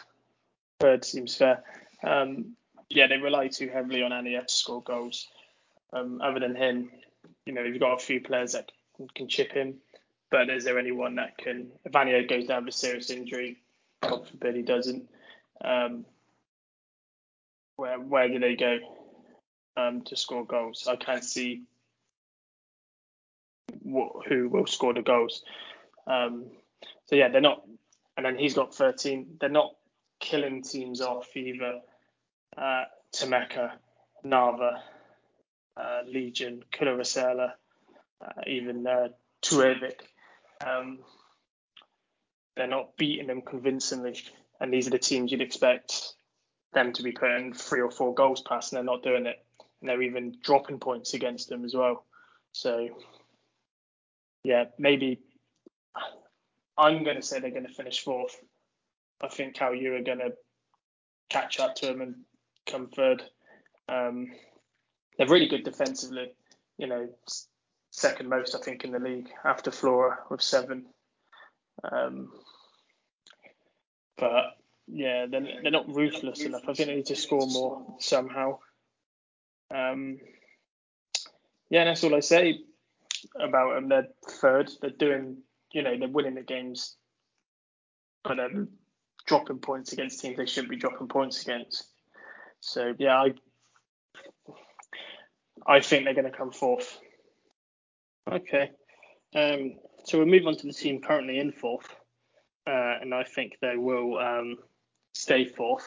Third 0.80 1.04
seems 1.04 1.36
fair. 1.36 1.62
Um, 2.02 2.56
yeah, 2.88 3.06
they 3.06 3.18
rely 3.18 3.48
too 3.48 3.68
heavily 3.68 4.02
on 4.02 4.10
Anier 4.10 4.46
to 4.46 4.52
score 4.52 4.82
goals. 4.82 5.28
Um, 5.92 6.20
other 6.22 6.40
than 6.40 6.56
him, 6.56 6.90
you 7.44 7.52
know, 7.52 7.62
you've 7.62 7.78
got 7.78 7.94
a 7.94 8.04
few 8.04 8.20
players 8.20 8.52
that 8.52 8.72
can, 8.96 9.08
can 9.14 9.28
chip 9.28 9.54
in, 9.54 9.76
but 10.30 10.48
is 10.48 10.64
there 10.64 10.78
anyone 10.78 11.16
that 11.16 11.36
can? 11.36 11.70
If 11.84 11.92
Vanier 11.92 12.28
goes 12.28 12.46
down 12.46 12.64
with 12.64 12.74
a 12.74 12.78
serious 12.78 13.10
injury, 13.10 13.58
God 14.00 14.26
forbid 14.26 14.56
he 14.56 14.62
doesn't. 14.62 15.08
Um, 15.62 16.06
where 17.76 18.00
where 18.00 18.28
do 18.28 18.38
they 18.38 18.56
go 18.56 18.78
um, 19.76 20.02
to 20.02 20.16
score 20.16 20.44
goals? 20.44 20.86
I 20.88 20.96
can't 20.96 21.24
see 21.24 21.62
what, 23.82 24.26
who 24.28 24.48
will 24.48 24.66
score 24.66 24.94
the 24.94 25.02
goals. 25.02 25.42
Um, 26.06 26.46
so 27.06 27.16
yeah, 27.16 27.28
they're 27.28 27.40
not. 27.40 27.62
And 28.16 28.26
then 28.26 28.36
he's 28.36 28.54
got 28.54 28.74
13. 28.74 29.38
They're 29.40 29.48
not 29.48 29.74
killing 30.20 30.62
teams 30.62 31.00
off 31.00 31.36
either. 31.36 31.80
Uh, 32.56 32.84
Tammeka, 33.14 33.72
Narva, 34.24 34.82
uh, 35.76 36.00
Legion, 36.06 36.62
Kuressaare, 36.72 37.52
uh, 38.20 38.40
even 38.46 38.86
uh. 38.86 39.08
Um, 40.64 41.00
they're 42.54 42.66
not 42.66 42.96
beating 42.96 43.26
them 43.26 43.42
convincingly, 43.42 44.16
and 44.60 44.72
these 44.72 44.86
are 44.86 44.90
the 44.90 44.98
teams 44.98 45.32
you'd 45.32 45.40
expect 45.40 46.14
them 46.72 46.92
to 46.92 47.02
be 47.02 47.12
putting 47.12 47.52
three 47.52 47.80
or 47.80 47.90
four 47.90 48.14
goals 48.14 48.40
past, 48.42 48.72
and 48.72 48.76
they're 48.76 48.84
not 48.84 49.02
doing 49.02 49.26
it. 49.26 49.44
And 49.82 49.90
they're 49.90 50.02
even 50.02 50.36
dropping 50.42 50.78
points 50.78 51.12
against 51.12 51.48
them 51.48 51.64
as 51.64 51.74
well. 51.74 52.06
So, 52.52 52.88
yeah, 54.44 54.66
maybe 54.78 55.18
I'm 56.78 57.02
going 57.02 57.16
to 57.16 57.22
say 57.22 57.40
they're 57.40 57.50
going 57.50 57.66
to 57.66 57.74
finish 57.74 58.00
fourth. 58.00 58.40
I 59.20 59.28
think 59.28 59.56
Kalju 59.56 60.00
are 60.00 60.04
going 60.04 60.20
to 60.20 60.34
catch 61.30 61.58
up 61.58 61.74
to 61.76 61.86
them 61.86 62.00
and 62.00 62.14
come 62.66 62.86
third. 62.86 63.24
Um, 63.88 64.28
they're 65.18 65.28
really 65.28 65.48
good 65.48 65.64
defensively. 65.64 66.30
You 66.78 66.86
know, 66.86 67.08
second 67.90 68.28
most 68.28 68.54
I 68.54 68.58
think 68.58 68.84
in 68.84 68.92
the 68.92 69.00
league 69.00 69.30
after 69.44 69.72
Flora 69.72 70.18
with 70.30 70.42
seven. 70.42 70.86
Um, 71.90 72.30
but 74.16 74.56
yeah, 74.86 75.26
they're, 75.28 75.46
they're 75.62 75.72
not 75.72 75.94
ruthless 75.94 76.40
enough. 76.42 76.62
I 76.68 76.74
think 76.74 76.88
they 76.88 76.96
need 76.96 77.06
to 77.06 77.16
score 77.16 77.46
more 77.46 77.96
somehow. 77.98 78.58
Um, 79.74 80.18
yeah, 81.70 81.84
that's 81.84 82.04
all 82.04 82.14
I 82.14 82.20
say 82.20 82.60
about 83.40 83.74
them. 83.74 83.88
They're 83.88 84.08
third. 84.28 84.70
They're 84.80 84.90
doing, 84.90 85.38
you 85.72 85.82
know, 85.82 85.98
they're 85.98 86.08
winning 86.08 86.34
the 86.34 86.42
games, 86.42 86.96
but 88.24 88.36
they're 88.36 88.66
dropping 89.26 89.58
points 89.58 89.92
against 89.92 90.20
teams 90.20 90.36
they 90.36 90.46
shouldn't 90.46 90.70
be 90.70 90.76
dropping 90.76 91.08
points 91.08 91.42
against. 91.42 91.86
So 92.60 92.94
yeah, 92.98 93.16
I 93.16 93.34
I 95.66 95.80
think 95.80 96.04
they're 96.04 96.14
going 96.14 96.30
to 96.30 96.36
come 96.36 96.50
fourth. 96.50 96.98
Okay. 98.30 98.70
Um, 99.34 99.74
so 100.04 100.18
we'll 100.18 100.26
move 100.26 100.46
on 100.46 100.56
to 100.56 100.66
the 100.66 100.72
team 100.72 101.00
currently 101.00 101.38
in 101.38 101.52
fourth, 101.52 101.88
uh, 102.66 102.98
and 103.00 103.14
I 103.14 103.24
think 103.24 103.56
they 103.60 103.76
will 103.76 104.18
um, 104.18 104.56
stay 105.14 105.44
fourth. 105.44 105.86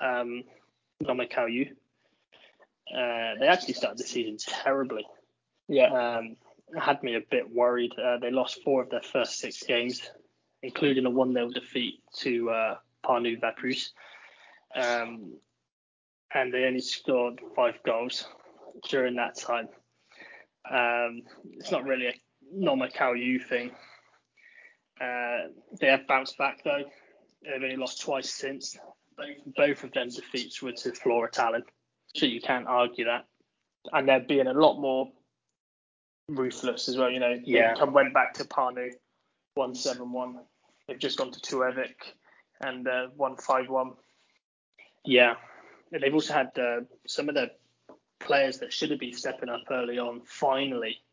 Um, 0.00 0.44
Nõmme 1.02 1.28
Kalju 1.30 1.74
uh, 2.92 3.38
they 3.38 3.46
actually 3.46 3.74
started 3.74 3.98
the 3.98 4.04
season 4.04 4.36
terribly. 4.38 5.06
Yeah. 5.68 6.18
Um, 6.18 6.36
had 6.78 7.02
me 7.02 7.14
a 7.14 7.20
bit 7.30 7.50
worried. 7.50 7.92
Uh, 7.98 8.18
they 8.18 8.30
lost 8.30 8.62
four 8.64 8.82
of 8.82 8.90
their 8.90 9.02
first 9.02 9.38
six 9.38 9.62
games, 9.62 10.02
including 10.62 11.06
a 11.06 11.10
1 11.10 11.32
0 11.32 11.50
defeat 11.50 12.00
to 12.18 12.50
uh, 12.50 12.76
Vaprus. 13.04 13.90
Um, 14.74 15.34
and 16.34 16.52
they 16.52 16.64
only 16.64 16.80
scored 16.80 17.40
five 17.54 17.78
goals 17.84 18.26
during 18.88 19.14
that 19.16 19.36
time. 19.36 19.68
Um, 20.70 21.22
it's 21.52 21.70
not 21.70 21.84
really 21.84 22.06
a 22.08 22.14
Nõmme 22.54 22.92
Kalju 22.92 23.24
U 23.24 23.38
thing. 23.38 23.70
Uh, 25.00 25.48
they 25.80 25.88
have 25.88 26.06
bounced 26.06 26.38
back 26.38 26.62
though. 26.64 26.84
They've 27.42 27.62
only 27.62 27.76
lost 27.76 28.00
twice 28.00 28.32
since. 28.32 28.76
Both 29.56 29.84
of 29.84 29.92
them 29.92 30.08
defeats 30.08 30.60
were 30.60 30.72
to 30.72 30.92
Flora 30.92 31.30
Tallinn, 31.30 31.62
so 32.14 32.26
you 32.26 32.40
can't 32.40 32.66
argue 32.66 33.04
that. 33.06 33.26
And 33.92 34.08
they're 34.08 34.20
being 34.20 34.46
a 34.46 34.52
lot 34.52 34.80
more 34.80 35.10
ruthless 36.28 36.88
as 36.88 36.96
well. 36.96 37.10
You 37.10 37.20
know, 37.20 37.38
yeah. 37.44 37.74
they 37.74 37.80
come, 37.80 37.92
went 37.92 38.14
back 38.14 38.34
to 38.34 38.44
Pärnu, 38.44 38.90
one 39.54 39.74
seven 39.74 40.12
one. 40.12 40.40
They've 40.88 40.98
just 40.98 41.18
gone 41.18 41.32
to 41.32 41.40
Tulevik 41.40 41.94
and 42.60 42.86
uh, 42.88 43.08
one 43.16 43.36
five 43.36 43.68
one. 43.68 43.92
Yeah, 45.04 45.34
they've 45.90 46.14
also 46.14 46.32
had 46.32 46.50
uh, 46.58 46.80
some 47.06 47.28
of 47.28 47.34
the 47.34 47.50
players 48.20 48.58
that 48.58 48.72
should 48.72 48.90
have 48.90 49.00
been 49.00 49.12
stepping 49.12 49.50
up 49.50 49.64
early 49.70 49.98
on 49.98 50.22
finally 50.24 51.03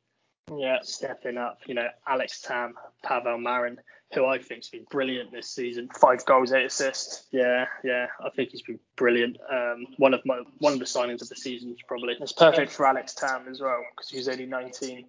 yeah. 0.52 0.80
stepping 0.82 1.38
up. 1.38 1.60
You 1.66 1.76
know, 1.76 1.88
Alex 2.08 2.42
Tamm, 2.42 2.74
Pavel 3.04 3.38
Marin, 3.38 3.80
who 4.14 4.26
I 4.26 4.40
think's 4.40 4.70
been 4.70 4.86
brilliant 4.90 5.32
this 5.32 5.50
season. 5.50 5.90
Five 6.00 6.26
goals, 6.26 6.52
eight 6.52 6.66
assists. 6.66 7.26
Yeah, 7.32 7.66
yeah, 7.84 8.08
I 8.24 8.30
think 8.30 8.50
he's 8.50 8.62
been 8.62 8.80
brilliant. 8.96 9.38
Um, 9.52 9.88
one 9.98 10.14
of 10.14 10.22
my 10.26 10.42
one 10.60 10.74
of 10.74 10.80
the 10.80 10.86
signings 10.86 11.22
of 11.22 11.30
the 11.30 11.36
season 11.36 11.76
probably. 11.88 12.16
It's 12.20 12.34
perfect 12.34 12.72
for 12.72 12.86
Alex 12.86 13.14
Tamm 13.14 13.48
as 13.50 13.62
well 13.62 13.84
because 13.96 14.10
he's 14.10 14.28
only 14.28 14.46
19. 14.46 15.06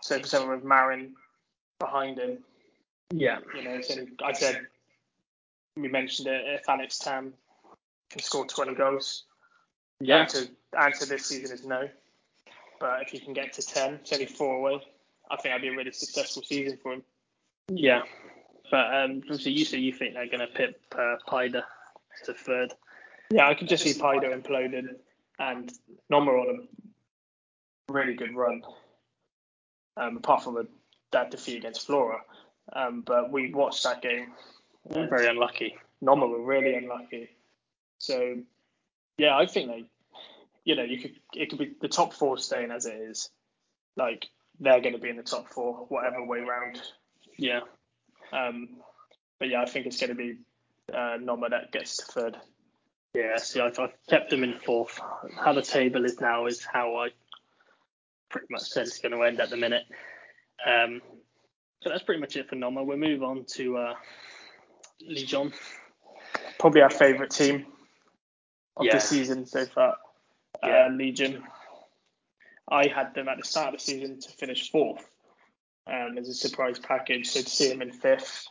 So 0.00 0.18
for 0.20 0.26
someone 0.26 0.56
with 0.56 0.64
Marin 0.64 1.14
behind 1.78 2.18
him, 2.18 2.38
yeah, 3.12 3.38
you 3.56 3.64
know, 3.64 3.80
so 3.80 4.06
I 4.22 4.32
said 4.32 4.66
we 5.76 5.88
mentioned 5.88 6.28
it. 6.28 6.60
If 6.60 6.68
Alex 6.68 6.98
Tamm 6.98 7.32
can 8.10 8.22
score 8.22 8.46
20 8.46 8.74
goals, 8.74 9.24
yeah. 10.00 10.18
Answer, 10.18 10.46
answer 10.78 11.06
this 11.06 11.26
season 11.26 11.54
is 11.54 11.64
no. 11.64 11.88
But 12.80 13.02
if 13.02 13.08
he 13.08 13.18
can 13.18 13.32
get 13.32 13.52
to 13.54 13.62
10, 13.62 13.94
it's 13.94 14.12
only 14.12 14.26
four 14.26 14.56
away. 14.56 14.82
I 15.30 15.36
think 15.36 15.54
that'd 15.54 15.62
be 15.62 15.68
a 15.68 15.76
really 15.76 15.92
successful 15.92 16.42
season 16.42 16.78
for 16.82 16.94
him. 16.94 17.02
Yeah. 17.68 18.02
But 18.70 18.94
um, 18.94 19.22
so 19.38 19.48
you 19.48 19.64
say 19.64 19.78
you 19.78 19.92
think 19.92 20.14
they're 20.14 20.26
going 20.26 20.40
to 20.40 20.46
pip 20.46 20.80
uh, 20.98 21.16
Paide 21.28 21.62
to 22.24 22.34
third? 22.34 22.74
Yeah, 23.30 23.48
I 23.48 23.54
could 23.54 23.68
just 23.68 23.84
see 23.84 23.94
Paide 23.94 24.22
imploding 24.22 24.88
and 25.38 25.72
Noma 26.10 26.30
on 26.32 26.68
a 27.88 27.92
really 27.92 28.14
good 28.14 28.34
run. 28.34 28.62
Um, 29.96 30.16
apart 30.16 30.42
from 30.42 30.56
a, 30.56 30.64
that 31.12 31.30
defeat 31.30 31.58
against 31.58 31.86
Flora. 31.86 32.20
Um, 32.72 33.02
but 33.06 33.30
we 33.30 33.52
watched 33.52 33.84
that 33.84 34.02
game. 34.02 34.32
Very 34.90 35.28
unlucky. 35.28 35.76
Noma 36.00 36.26
were 36.26 36.42
really 36.42 36.74
unlucky. 36.74 37.30
So 37.98 38.36
yeah, 39.18 39.36
I 39.36 39.46
think 39.46 39.70
they, 39.70 39.84
you 40.64 40.76
know, 40.76 40.82
you 40.82 40.98
could 41.00 41.14
it 41.34 41.50
could 41.50 41.58
be 41.58 41.72
the 41.80 41.88
top 41.88 42.14
four 42.14 42.38
staying 42.38 42.70
as 42.70 42.86
it 42.86 42.94
is. 42.94 43.30
Like 43.96 44.26
they're 44.60 44.80
going 44.80 44.94
to 44.94 45.00
be 45.00 45.10
in 45.10 45.16
the 45.16 45.22
top 45.22 45.48
four, 45.48 45.86
whatever 45.88 46.24
way 46.24 46.40
round. 46.40 46.80
Yeah. 47.36 47.60
Um, 48.32 48.68
but 49.38 49.48
yeah, 49.48 49.62
I 49.62 49.66
think 49.66 49.86
it's 49.86 50.00
going 50.00 50.10
to 50.10 50.14
be 50.14 50.36
uh, 50.92 51.16
Noma 51.20 51.48
that 51.50 51.72
gets 51.72 51.98
to 51.98 52.04
third. 52.06 52.36
Yeah, 53.14 53.36
see, 53.36 53.60
I've, 53.60 53.78
I've 53.78 53.94
kept 54.08 54.30
them 54.30 54.42
in 54.42 54.58
fourth. 54.58 54.98
How 55.36 55.52
the 55.52 55.62
table 55.62 56.04
is 56.04 56.20
now 56.20 56.46
is 56.46 56.64
how 56.64 56.96
I 56.96 57.10
pretty 58.28 58.48
much 58.50 58.62
said 58.62 58.86
it's 58.86 58.98
going 58.98 59.12
to 59.12 59.22
end 59.22 59.40
at 59.40 59.50
the 59.50 59.56
minute. 59.56 59.84
Um, 60.66 61.00
so 61.82 61.90
that's 61.90 62.02
pretty 62.02 62.20
much 62.20 62.36
it 62.36 62.48
for 62.48 62.56
Noma. 62.56 62.82
We'll 62.82 62.96
move 62.96 63.22
on 63.22 63.44
to 63.54 63.76
uh, 63.76 63.94
Legion. 65.00 65.52
Probably 66.58 66.80
our 66.80 66.90
favourite 66.90 67.30
team 67.30 67.66
of 68.76 68.86
Yeah. 68.86 68.94
the 68.94 69.00
season 69.00 69.46
so 69.46 69.64
far. 69.66 69.96
Yeah. 70.62 70.86
Uh, 70.86 70.90
Legion. 70.90 71.42
I 72.70 72.88
had 72.88 73.14
them 73.14 73.28
at 73.28 73.36
the 73.38 73.44
start 73.44 73.74
of 73.74 73.80
the 73.80 73.84
season 73.84 74.20
to 74.20 74.28
finish 74.30 74.70
fourth 74.70 75.06
um, 75.86 76.16
as 76.18 76.28
a 76.28 76.34
surprise 76.34 76.78
package. 76.78 77.28
So 77.28 77.42
to 77.42 77.48
see 77.48 77.68
them 77.68 77.82
in 77.82 77.92
fifth, 77.92 78.46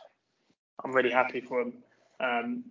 I'm 0.84 0.92
really 0.92 1.10
happy 1.10 1.40
for 1.40 1.64
them. 1.64 1.72
Um, 2.20 2.64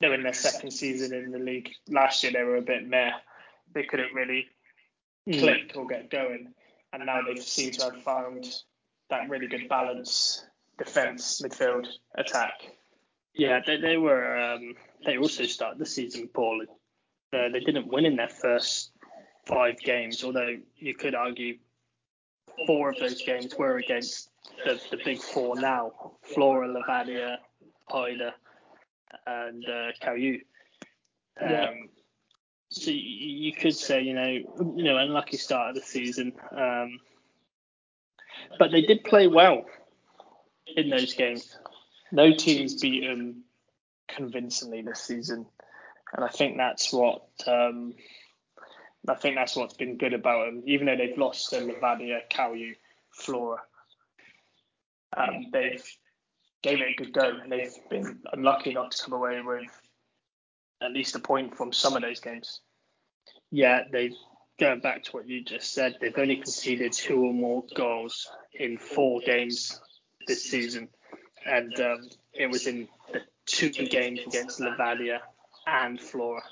they're 0.00 0.14
in 0.14 0.22
their 0.22 0.34
second 0.34 0.72
season 0.72 1.14
in 1.14 1.30
the 1.30 1.38
league. 1.38 1.70
Last 1.88 2.22
year 2.22 2.32
they 2.32 2.42
were 2.42 2.56
a 2.56 2.62
bit 2.62 2.86
meh. 2.86 3.12
They 3.72 3.84
couldn't 3.84 4.12
really 4.12 4.48
click 5.30 5.72
or 5.76 5.86
get 5.86 6.10
going, 6.10 6.52
and 6.92 7.06
now 7.06 7.20
they 7.22 7.40
seem 7.40 7.70
to 7.72 7.84
have 7.84 8.02
found 8.02 8.46
that 9.08 9.30
really 9.30 9.46
good 9.46 9.68
balance: 9.68 10.44
defense, 10.76 11.40
midfield, 11.40 11.86
attack. 12.16 12.60
Yeah, 13.34 13.60
they, 13.64 13.78
they 13.78 13.96
were. 13.96 14.36
Um, 14.38 14.74
they 15.06 15.16
also 15.16 15.44
started 15.44 15.78
the 15.78 15.86
season 15.86 16.28
poorly. 16.28 16.66
Uh, 17.32 17.48
they 17.48 17.60
didn't 17.60 17.86
win 17.86 18.04
in 18.04 18.16
their 18.16 18.28
first 18.28 18.90
five 19.46 19.78
games, 19.78 20.22
although 20.22 20.56
you 20.76 20.94
could 20.94 21.14
argue 21.14 21.56
four 22.66 22.90
of 22.90 22.98
those 22.98 23.22
games 23.22 23.54
were 23.58 23.78
against 23.78 24.28
the, 24.64 24.80
the 24.90 24.98
big 25.04 25.18
four 25.20 25.56
now: 25.58 25.92
Flora, 26.22 26.68
Levadia, 26.68 27.38
Paide, 27.90 28.32
and 29.26 29.64
uh, 29.64 29.92
Kalju. 30.02 30.34
Um, 31.40 31.50
Yeah. 31.50 31.70
So 32.70 32.90
you, 32.90 32.96
you 32.98 33.52
could 33.52 33.76
say, 33.76 34.00
you 34.02 34.14
know, 34.14 34.26
you 34.26 34.84
know, 34.84 34.96
unlucky 34.96 35.36
start 35.36 35.70
of 35.70 35.74
the 35.74 35.82
season, 35.82 36.32
um, 36.56 36.98
but 38.58 38.70
they 38.70 38.80
did 38.80 39.04
play 39.04 39.26
well 39.26 39.64
in 40.76 40.88
those 40.88 41.12
games. 41.12 41.58
No 42.12 42.32
teams 42.34 42.80
beat 42.80 43.04
them 43.06 43.44
convincingly 44.08 44.80
this 44.82 45.00
season, 45.02 45.46
and 46.12 46.24
I 46.24 46.28
think 46.28 46.56
that's 46.56 46.92
what 46.92 47.22
um, 47.46 47.94
I 49.08 49.14
think 49.14 49.36
that's 49.36 49.56
what's 49.56 49.74
been 49.74 49.96
good 49.96 50.12
about 50.12 50.46
them. 50.46 50.62
Even 50.66 50.86
though 50.86 50.96
they've 50.96 51.16
lost 51.16 51.50
to 51.50 51.56
Levadia, 51.56 52.20
Kalju, 52.30 52.74
Flora, 53.10 53.58
um, 55.16 55.46
they've 55.52 55.84
gave 56.62 56.80
it 56.80 56.88
a 56.90 56.94
good 57.02 57.12
go, 57.12 57.38
and 57.42 57.50
they've 57.50 57.74
been 57.90 58.20
unlucky 58.32 58.72
not 58.74 58.92
to 58.92 59.02
come 59.02 59.14
away 59.14 59.40
with 59.40 59.80
at 60.80 60.92
least 60.92 61.16
a 61.16 61.18
point 61.18 61.56
from 61.56 61.72
some 61.72 61.96
of 61.96 62.02
those 62.02 62.20
games. 62.20 62.60
Yeah, 63.50 63.82
they've 63.90 64.14
going 64.60 64.80
back 64.80 65.02
to 65.04 65.12
what 65.12 65.26
you 65.26 65.42
just 65.42 65.72
said, 65.72 65.96
they've 66.00 66.16
only 66.16 66.36
conceded 66.36 66.92
two 66.92 67.24
or 67.24 67.32
more 67.32 67.64
goals 67.74 68.30
in 68.52 68.76
four 68.78 69.20
games 69.20 69.80
this 70.28 70.44
season, 70.44 70.88
and 71.46 71.78
um, 71.80 72.08
it 72.32 72.48
was 72.48 72.66
in 72.66 72.86
the 73.12 73.20
two 73.46 73.70
games 73.70 74.20
against 74.26 74.60
Levadia 74.60 75.18
and 75.66 76.00
Flora. 76.00 76.42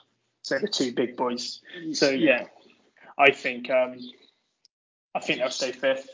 So 0.43 0.59
the 0.59 0.69
two 0.69 0.93
big 0.93 1.17
boys. 1.17 1.61
So 1.93 2.11
yeah, 2.11 2.47
I 3.19 3.31
think 3.31 3.71
um, 3.71 3.99
I 5.15 5.21
think 5.21 5.41
they'll 5.41 5.51
stay 5.51 5.73
fifth. 5.73 6.09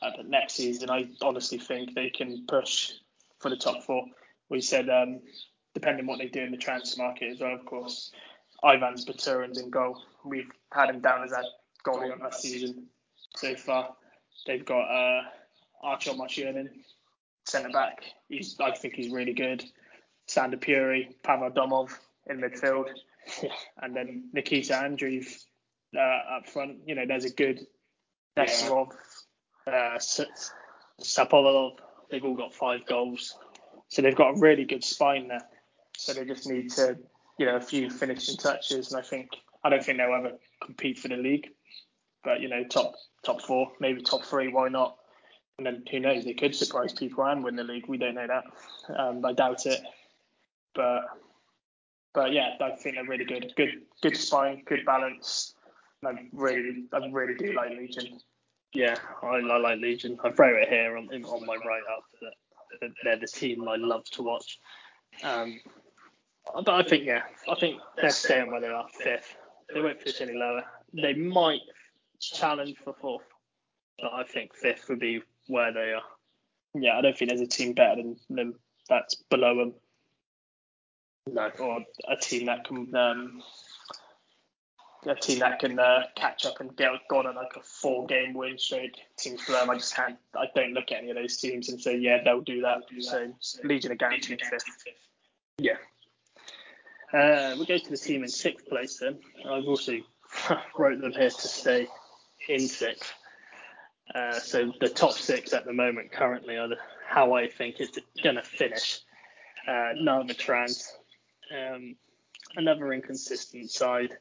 Uh, 0.00 0.10
but 0.16 0.28
next 0.28 0.54
season, 0.54 0.90
I 0.90 1.08
honestly 1.20 1.58
think 1.58 1.94
they 1.94 2.10
can 2.10 2.44
push 2.48 2.92
for 3.38 3.48
the 3.48 3.56
top 3.56 3.84
four. 3.84 4.04
We 4.48 4.60
said 4.60 4.88
um, 4.88 5.20
depending 5.74 6.04
on 6.04 6.06
what 6.08 6.18
they 6.18 6.28
do 6.28 6.42
in 6.42 6.50
the 6.50 6.56
transfer 6.56 7.02
market 7.02 7.30
as 7.30 7.40
well, 7.40 7.54
of 7.54 7.64
course. 7.64 8.12
Ivan 8.62 8.96
Spaturin's 8.96 9.58
in 9.58 9.70
goal. 9.70 10.00
We've 10.24 10.50
had 10.72 10.90
him 10.90 11.00
down 11.00 11.24
as 11.24 11.32
our 11.32 11.42
goalie 11.84 12.12
on 12.12 12.20
that 12.20 12.34
season 12.34 12.86
so 13.36 13.54
far. 13.56 13.94
They've 14.46 14.64
got 14.64 14.82
uh, 14.82 15.22
Archer 15.82 16.12
Marchunin, 16.12 16.68
centre 17.44 17.70
back. 17.70 18.04
He's, 18.28 18.56
I 18.60 18.72
think 18.72 18.94
he's 18.94 19.12
really 19.12 19.32
good. 19.32 19.64
Sander 20.26 20.56
Puri, 20.56 21.16
Pavel 21.22 21.50
Domov 21.50 21.90
in 22.28 22.40
midfield, 22.40 22.88
and 23.82 23.94
then 23.94 24.28
Nikita 24.32 24.74
Andreev 24.74 25.26
uh, 25.96 26.36
up 26.36 26.48
front. 26.48 26.78
You 26.86 26.94
know, 26.94 27.04
there's 27.06 27.24
a 27.24 27.30
good 27.30 27.66
Nesterov, 28.36 28.92
uh, 29.66 29.98
Sapovalov. 31.00 31.76
They've 32.10 32.24
all 32.24 32.36
got 32.36 32.54
five 32.54 32.86
goals. 32.86 33.36
So 33.88 34.02
they've 34.02 34.16
got 34.16 34.36
a 34.36 34.40
really 34.40 34.64
good 34.64 34.84
spine 34.84 35.28
there. 35.28 35.46
So 35.96 36.14
they 36.14 36.24
just 36.24 36.48
need 36.48 36.70
to, 36.72 36.96
you 37.38 37.46
know, 37.46 37.56
a 37.56 37.60
few 37.60 37.90
finishing 37.90 38.36
touches, 38.36 38.92
and 38.92 39.00
I 39.00 39.02
think 39.06 39.30
I 39.64 39.68
don't 39.68 39.84
think 39.84 39.98
they'll 39.98 40.14
ever 40.14 40.32
compete 40.64 40.98
for 40.98 41.08
the 41.08 41.16
league. 41.16 41.48
But 42.24 42.40
you 42.40 42.48
know, 42.48 42.64
top 42.64 42.94
top 43.24 43.42
four, 43.42 43.72
maybe 43.80 44.02
top 44.02 44.24
three, 44.24 44.48
why 44.48 44.68
not? 44.68 44.96
And 45.58 45.66
then 45.66 45.84
who 45.90 46.00
knows? 46.00 46.24
They 46.24 46.32
could 46.32 46.54
surprise 46.54 46.92
people 46.92 47.24
and 47.24 47.44
win 47.44 47.56
the 47.56 47.64
league. 47.64 47.86
We 47.86 47.98
don't 47.98 48.14
know 48.14 48.26
that. 48.26 48.98
Um, 48.98 49.24
I 49.24 49.32
doubt 49.32 49.66
it. 49.66 49.80
But 50.74 51.02
but 52.14 52.32
yeah, 52.32 52.50
I 52.60 52.70
think 52.76 52.96
they're 52.96 53.04
really 53.04 53.24
good. 53.24 53.52
Good 53.56 53.82
good 54.02 54.16
spine, 54.16 54.62
good 54.66 54.84
balance. 54.84 55.54
I 56.04 56.28
really 56.32 56.84
I 56.92 56.98
really 57.10 57.34
do 57.34 57.52
like 57.52 57.70
Legion. 57.70 58.18
Yeah, 58.72 58.96
I, 59.22 59.26
I 59.26 59.58
like 59.58 59.78
Legion. 59.78 60.18
I 60.24 60.30
throw 60.30 60.54
it 60.56 60.68
here 60.68 60.96
on 60.96 61.08
on 61.24 61.46
my 61.46 61.56
right 61.56 61.82
up 61.96 62.04
that 62.20 62.90
they're 63.04 63.18
the 63.18 63.26
team 63.26 63.68
I 63.68 63.76
love 63.76 64.04
to 64.10 64.22
watch. 64.22 64.58
Um, 65.22 65.60
but 66.54 66.68
I 66.68 66.82
think 66.82 67.04
yeah, 67.04 67.22
I 67.50 67.54
think 67.54 67.80
they're 67.96 68.10
staying 68.10 68.50
where 68.50 68.60
they 68.60 68.68
are, 68.68 68.86
fifth. 68.88 69.36
They 69.72 69.80
won't 69.80 70.00
finish 70.00 70.20
any 70.20 70.34
lower. 70.34 70.64
They 70.92 71.14
might 71.14 71.60
challenge 72.20 72.76
for 72.84 72.94
fourth, 73.00 73.24
but 73.98 74.12
I 74.12 74.24
think 74.24 74.54
fifth 74.54 74.88
would 74.88 75.00
be 75.00 75.22
where 75.46 75.72
they 75.72 75.92
are. 75.92 76.02
Yeah, 76.74 76.98
I 76.98 77.00
don't 77.02 77.16
think 77.16 77.30
there's 77.30 77.40
a 77.40 77.46
team 77.46 77.74
better 77.74 77.96
than 77.96 78.16
them 78.30 78.54
that's 78.88 79.14
below 79.14 79.56
them. 79.56 79.74
No. 81.30 81.50
Or 81.58 81.84
a 82.08 82.16
team 82.16 82.46
that 82.46 82.64
can 82.64 82.94
um, 82.94 83.42
a 85.06 85.14
team 85.14 85.40
that 85.40 85.58
can 85.58 85.78
uh, 85.78 86.04
catch 86.14 86.46
up 86.46 86.60
and 86.60 86.76
get 86.76 86.90
gone 87.08 87.26
on 87.26 87.34
like 87.34 87.56
a 87.56 87.62
four 87.62 88.06
game 88.06 88.34
win 88.34 88.58
streak. 88.58 88.94
Teams 89.16 89.44
below 89.44 89.60
them, 89.60 89.70
I 89.70 89.74
just 89.76 89.94
can't. 89.94 90.16
I 90.36 90.46
don't 90.54 90.72
look 90.72 90.92
at 90.92 90.98
any 90.98 91.10
of 91.10 91.16
those 91.16 91.36
teams 91.36 91.68
and 91.68 91.80
say, 91.80 91.96
yeah, 91.96 92.22
they'll 92.24 92.40
do 92.40 92.62
that. 92.62 92.82
So 93.00 93.32
Legion 93.64 93.92
are 93.92 93.96
guaranteed 93.96 94.42
fifth. 94.42 94.64
Yeah. 95.58 95.76
Uh, 97.12 97.56
we 97.58 97.66
go 97.66 97.78
to 97.78 97.90
the 97.90 97.96
team 97.96 98.22
in 98.22 98.28
sixth 98.28 98.68
place 98.68 98.98
then. 98.98 99.18
I've 99.44 99.66
also 99.66 99.98
wrote 100.78 101.00
them 101.00 101.12
here 101.12 101.30
to 101.30 101.48
stay 101.48 101.86
in 102.48 102.60
sixth. 102.60 103.12
Uh, 104.14 104.32
so 104.32 104.72
the 104.80 104.88
top 104.88 105.12
six 105.12 105.52
at 105.52 105.64
the 105.64 105.72
moment 105.72 106.12
currently 106.12 106.56
are 106.56 106.68
the, 106.68 106.76
how 107.06 107.34
I 107.34 107.48
think 107.48 107.76
it's 107.80 107.98
going 108.22 108.36
to 108.36 108.42
finish. 108.42 109.00
Uh, 109.66 109.90
Narva 109.94 110.34
Trans, 110.34 110.92
um, 111.52 111.96
another 112.56 112.92
inconsistent 112.92 113.70
side. 113.70 114.16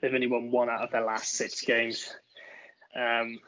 They've 0.00 0.12
only 0.12 0.26
won 0.26 0.50
one 0.50 0.68
out 0.68 0.82
of 0.82 0.90
their 0.90 1.04
last 1.04 1.32
six 1.32 1.62
games. 1.62 2.08
Um, 2.94 3.38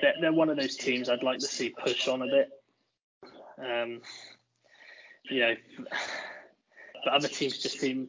they're, 0.00 0.14
they're, 0.20 0.32
one 0.32 0.48
of 0.48 0.56
those 0.56 0.76
teams 0.76 1.08
I'd 1.08 1.22
like 1.22 1.38
to 1.40 1.46
see 1.46 1.70
push 1.70 2.08
on 2.08 2.22
a 2.22 2.26
bit. 2.26 2.50
Um, 3.58 4.00
you 5.24 5.40
know, 5.40 5.54
but 7.04 7.12
other 7.12 7.28
teams 7.28 7.58
just 7.58 7.78
seem 7.78 8.08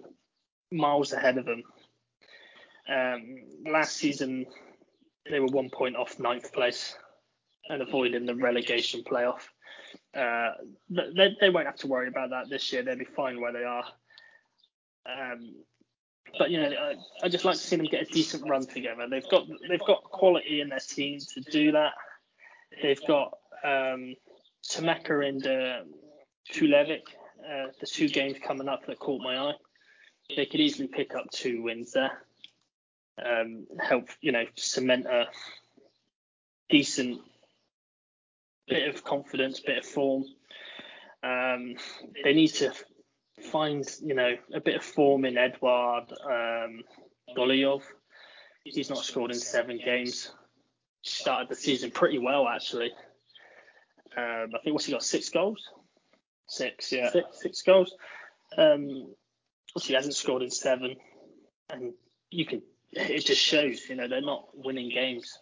miles 0.71 1.13
ahead 1.13 1.37
of 1.37 1.45
them. 1.45 1.63
Um, 2.87 3.37
last 3.71 3.97
season, 3.97 4.45
they 5.29 5.39
were 5.39 5.47
one 5.47 5.69
point 5.69 5.95
off 5.95 6.19
ninth 6.19 6.51
place 6.53 6.95
and 7.69 7.81
avoiding 7.81 8.25
the 8.25 8.35
relegation 8.35 9.03
playoff. 9.03 9.41
Uh, 10.15 10.51
they, 10.89 11.35
they 11.39 11.49
won't 11.49 11.67
have 11.67 11.75
to 11.77 11.87
worry 11.87 12.07
about 12.07 12.31
that 12.31 12.49
this 12.49 12.71
year. 12.71 12.83
They'll 12.83 12.97
be 12.97 13.05
fine 13.05 13.39
where 13.39 13.53
they 13.53 13.63
are. 13.63 13.85
Um, 15.17 15.55
but 16.37 16.51
you 16.51 16.61
know, 16.61 16.69
I, 16.69 16.95
I, 17.25 17.29
just 17.29 17.45
like 17.45 17.55
to 17.55 17.61
see 17.61 17.75
them 17.75 17.85
get 17.85 18.03
a 18.03 18.11
decent 18.13 18.47
run 18.47 18.65
together. 18.65 19.07
They've 19.09 19.29
got 19.29 19.47
they've 19.67 19.79
got 19.85 20.03
quality 20.03 20.61
in 20.61 20.69
their 20.69 20.79
team 20.79 21.19
to 21.33 21.41
do 21.41 21.71
that. 21.71 21.93
They've 22.81 23.01
got 23.07 23.33
um, 23.63 24.15
Tammeka 24.67 25.27
and 25.27 25.45
uh, 25.45 25.83
Tulevik, 26.53 27.03
uh, 27.43 27.67
the 27.79 27.87
two 27.87 28.09
games 28.09 28.37
coming 28.45 28.67
up 28.67 28.85
that 28.85 28.99
caught 28.99 29.21
my 29.21 29.37
eye. 29.37 29.53
They 30.35 30.45
could 30.45 30.59
easily 30.59 30.87
pick 30.87 31.15
up 31.15 31.29
two 31.31 31.63
wins 31.63 31.93
there. 31.93 32.11
Um, 33.23 33.67
help 33.79 34.09
you 34.21 34.31
know 34.31 34.45
cement 34.55 35.05
a 35.07 35.25
decent 36.69 37.19
bit 38.67 38.87
of 38.87 39.03
confidence, 39.03 39.59
bit 39.59 39.79
of 39.79 39.85
form. 39.85 40.25
Um, 41.23 41.75
they 42.23 42.33
need 42.33 42.49
to 42.49 42.71
find, 43.43 43.85
you 44.01 44.13
know, 44.13 44.35
a 44.53 44.59
bit 44.59 44.75
of 44.75 44.83
form 44.83 45.25
in 45.25 45.37
Edward 45.37 46.07
um, 46.25 46.81
Golyov. 47.35 47.83
He's 48.63 48.89
not 48.89 48.99
scored 48.99 49.31
in 49.31 49.39
seven 49.39 49.79
games. 49.83 50.31
Started 51.01 51.49
the 51.49 51.55
season 51.55 51.91
pretty 51.91 52.19
well, 52.19 52.47
actually. 52.47 52.91
Um, 54.17 54.49
I 54.53 54.59
think 54.63 54.73
what's 54.73 54.85
he 54.85 54.91
got? 54.91 55.03
Six 55.03 55.29
goals. 55.29 55.69
Six, 56.47 56.91
yeah. 56.91 57.11
Six, 57.11 57.41
six 57.41 57.61
goals. 57.61 57.95
Um, 58.57 59.13
he 59.81 59.93
hasn't 59.93 60.15
scored 60.15 60.41
in 60.41 60.51
seven, 60.51 60.95
and 61.69 61.93
you 62.31 62.45
can. 62.45 62.61
It 62.91 63.25
just 63.25 63.41
shows, 63.41 63.87
you 63.87 63.95
know, 63.95 64.07
they're 64.07 64.21
not 64.21 64.49
winning 64.53 64.89
games. 64.89 65.39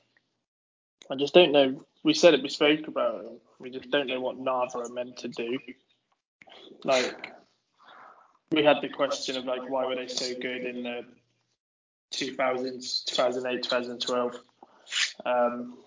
I 1.09 1.15
just 1.15 1.33
don't 1.33 1.53
know. 1.53 1.85
We 2.03 2.13
said 2.13 2.33
it. 2.33 2.43
We 2.43 2.49
spoke 2.49 2.87
about 2.87 3.23
it. 3.23 3.41
We 3.59 3.69
just 3.69 3.89
don't 3.89 4.07
know 4.07 4.19
what 4.19 4.37
Narva 4.37 4.79
are 4.79 4.89
meant 4.89 5.17
to 5.17 5.29
do. 5.29 5.57
Like 6.83 7.33
we 8.51 8.63
had 8.63 8.77
the 8.81 8.89
question 8.89 9.37
of 9.37 9.45
like 9.45 9.69
why 9.69 9.85
were 9.85 9.95
they 9.95 10.07
so 10.07 10.33
good 10.39 10.65
in 10.65 10.83
the 10.83 11.05
2000s, 12.11 13.05
2008, 13.05 13.63
2012. 13.63 14.35
Um, 15.25 15.77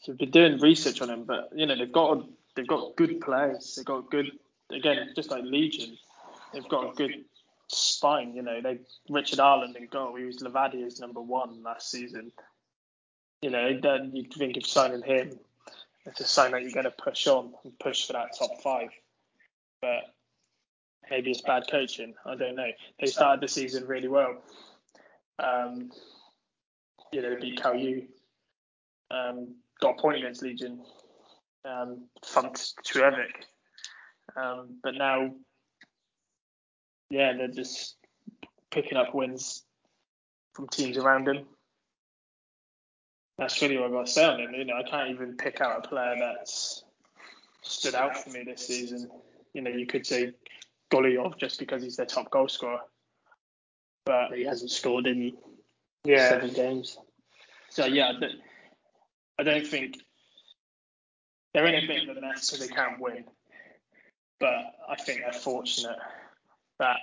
so 0.00 0.12
we've 0.12 0.18
been 0.18 0.30
doing 0.30 0.60
research 0.60 1.00
on 1.00 1.08
them, 1.08 1.24
but 1.24 1.50
you 1.54 1.66
know 1.66 1.76
they've 1.76 1.92
got 1.92 2.18
a, 2.18 2.22
they've 2.54 2.66
got 2.66 2.96
good 2.96 3.20
players. 3.20 3.74
They've 3.76 3.84
got 3.84 4.10
good 4.10 4.30
again, 4.70 5.10
just 5.14 5.30
like 5.30 5.44
Legion. 5.44 5.96
They've 6.52 6.68
got 6.68 6.92
a 6.92 6.94
good 6.94 7.24
spine. 7.68 8.34
You 8.34 8.42
know, 8.42 8.60
they 8.60 8.80
Richard 9.08 9.38
Aland 9.38 9.76
in 9.76 9.86
goal. 9.86 10.16
He 10.16 10.24
was 10.24 10.40
Levadia's 10.40 11.00
number 11.00 11.20
one 11.20 11.62
last 11.62 11.90
season. 11.90 12.32
You 13.42 13.50
know, 13.50 13.78
then 13.80 14.10
you 14.14 14.24
think 14.24 14.56
of 14.56 14.66
signing 14.66 15.02
him. 15.02 15.38
It's 16.04 16.20
a 16.20 16.24
sign 16.24 16.52
that 16.52 16.62
you're 16.62 16.72
going 16.72 16.84
to 16.84 16.90
push 16.90 17.26
on 17.26 17.52
and 17.64 17.78
push 17.78 18.06
for 18.06 18.14
that 18.14 18.36
top 18.38 18.62
five. 18.62 18.90
But 19.80 20.14
maybe 21.10 21.30
it's 21.30 21.40
bad 21.40 21.64
coaching. 21.70 22.14
I 22.24 22.34
don't 22.34 22.56
know. 22.56 22.70
They 23.00 23.06
started 23.06 23.40
the 23.40 23.48
season 23.48 23.86
really 23.86 24.08
well. 24.08 24.36
Um, 25.38 25.90
you 27.12 27.22
know, 27.22 27.34
they 27.34 27.40
beat 27.40 27.60
Kalju, 27.60 28.06
um, 29.10 29.54
got 29.80 29.98
a 29.98 30.00
point 30.00 30.18
against 30.18 30.42
Legion, 30.42 30.80
um, 31.64 32.04
thumped 32.24 32.74
Tulevik. 32.84 33.44
Um, 34.36 34.78
but 34.82 34.94
now, 34.94 35.30
yeah, 37.10 37.32
they're 37.36 37.48
just 37.48 37.96
picking 38.70 38.98
up 38.98 39.14
wins 39.14 39.62
from 40.54 40.68
teams 40.68 40.96
around 40.96 41.26
them. 41.26 41.46
That's 43.38 43.60
really 43.60 43.76
what 43.76 43.86
I've 43.86 43.92
got 43.92 44.06
to 44.06 44.12
say 44.12 44.24
on 44.24 44.38
them. 44.38 44.54
You 44.54 44.64
know, 44.64 44.74
I 44.74 44.88
can't 44.88 45.10
even 45.10 45.36
pick 45.36 45.60
out 45.60 45.84
a 45.84 45.88
player 45.88 46.16
that's 46.18 46.84
stood 47.62 47.94
out 47.94 48.16
for 48.16 48.30
me 48.30 48.44
this 48.44 48.66
season. 48.66 49.10
You 49.52 49.62
know, 49.62 49.70
you 49.70 49.86
could 49.86 50.06
say 50.06 50.32
Golyov 50.92 51.38
just 51.38 51.58
because 51.58 51.82
he's 51.82 51.96
their 51.96 52.06
top 52.06 52.30
goal 52.30 52.48
scorer. 52.48 52.80
But 54.04 54.32
he 54.36 54.44
hasn't 54.44 54.70
scored 54.70 55.06
in 55.06 55.36
Yeah. 56.04 56.28
seven 56.28 56.52
games. 56.52 56.98
So 57.70 57.86
yeah, 57.86 58.08
I 58.08 58.20
don't, 58.20 58.40
I 59.38 59.42
don't 59.42 59.66
think 59.66 59.96
they're 61.52 61.66
in 61.66 61.84
a 61.84 61.86
bit 61.86 62.08
of 62.08 62.16
a 62.16 62.20
mess 62.20 62.48
so 62.48 62.56
they 62.56 62.68
can't 62.68 63.00
win. 63.00 63.24
But 64.38 64.74
I 64.88 64.96
think 64.96 65.20
they're 65.20 65.32
fortunate 65.32 65.98
that 66.78 66.98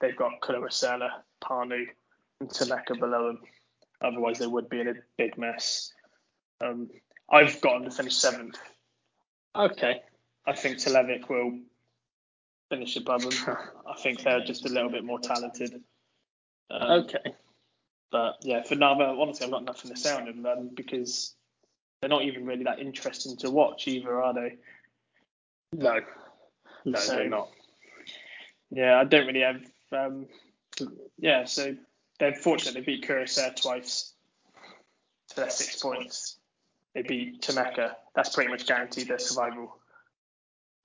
they've 0.00 0.16
got 0.16 0.40
Kuressaare, 0.42 1.10
Pärnu, 1.42 1.86
and 2.40 2.48
Tammeka 2.48 2.98
below 2.98 3.28
them. 3.28 3.40
Otherwise, 4.00 4.38
they 4.38 4.46
would 4.46 4.68
be 4.68 4.80
in 4.80 4.88
a 4.88 4.94
big 5.16 5.36
mess. 5.36 5.92
Um, 6.60 6.88
I've 7.30 7.60
got 7.60 7.74
them 7.80 7.90
to 7.90 7.96
finish 7.96 8.16
seventh. 8.16 8.58
Okay. 9.54 10.02
I 10.46 10.52
think 10.54 10.78
Tulevik 10.78 11.28
will 11.28 11.58
finish 12.70 12.96
above 12.96 13.22
them. 13.22 13.32
I 13.86 13.94
think 14.00 14.22
they're 14.22 14.44
just 14.44 14.66
a 14.66 14.68
little 14.68 14.90
bit 14.90 15.04
more 15.04 15.18
talented. 15.20 15.82
Um, 16.70 17.02
Okay. 17.04 17.34
But 18.10 18.36
yeah, 18.42 18.62
for 18.62 18.74
Narva, 18.74 19.04
honestly, 19.04 19.44
I've 19.44 19.52
got 19.52 19.64
nothing 19.64 19.90
to 19.90 19.96
say 19.96 20.14
on 20.14 20.24
them 20.24 20.46
um, 20.46 20.70
because 20.74 21.34
they're 22.00 22.08
not 22.08 22.22
even 22.24 22.46
really 22.46 22.64
that 22.64 22.78
interesting 22.78 23.36
to 23.38 23.50
watch 23.50 23.86
either, 23.86 24.22
are 24.22 24.32
they? 24.32 24.56
No. 25.74 26.00
No, 26.86 26.98
So- 26.98 27.16
they're 27.16 27.28
not. 27.28 27.50
Yeah, 28.70 28.98
I 29.00 29.04
don't 29.04 29.26
really 29.26 29.40
have. 29.40 29.60
Um, 29.92 30.26
yeah, 31.18 31.44
so 31.44 31.74
they're 32.18 32.34
fortunate 32.34 32.74
they 32.74 32.80
beat 32.80 33.06
Kuressaare 33.06 33.56
twice. 33.60 34.12
So 35.28 35.40
that's 35.42 35.56
six 35.56 35.76
points. 35.80 36.36
They 36.94 37.02
beat 37.02 37.42
Tammeka. 37.42 37.92
That's 38.14 38.34
pretty 38.34 38.50
much 38.50 38.66
guaranteed 38.66 39.08
their 39.08 39.18
survival. 39.18 39.74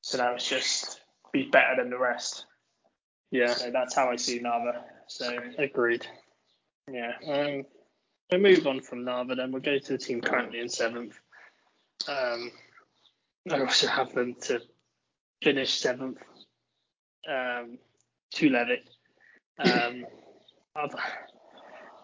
So 0.02 0.18
now 0.18 0.34
it's 0.34 0.48
just 0.48 1.02
be 1.34 1.50
better 1.52 1.76
than 1.78 1.90
the 1.90 1.98
rest. 1.98 2.46
Yeah. 3.32 3.54
So 3.54 3.72
that's 3.72 3.94
how 3.96 4.10
I 4.10 4.16
see 4.16 4.40
Narva. 4.40 4.86
So 5.08 5.38
Agreed. 5.58 6.06
yeah, 6.90 7.14
Um, 7.28 7.66
we'll 8.32 8.42
move 8.42 8.68
on 8.68 8.80
from 8.80 9.04
Narva 9.04 9.36
then. 9.36 9.52
We'll 9.52 9.62
go 9.62 9.78
to 9.78 9.92
the 9.92 9.98
team 9.98 10.22
currently 10.22 10.60
in 10.60 10.70
seventh. 10.70 11.20
Um, 12.08 12.52
I 13.52 13.60
also 13.60 13.88
have 13.88 14.14
them 14.14 14.36
to 14.44 14.62
finish 15.42 15.74
seventh. 15.74 16.20
Um, 17.28 17.80
Tulevik. 18.34 18.84
Um, 19.60 20.06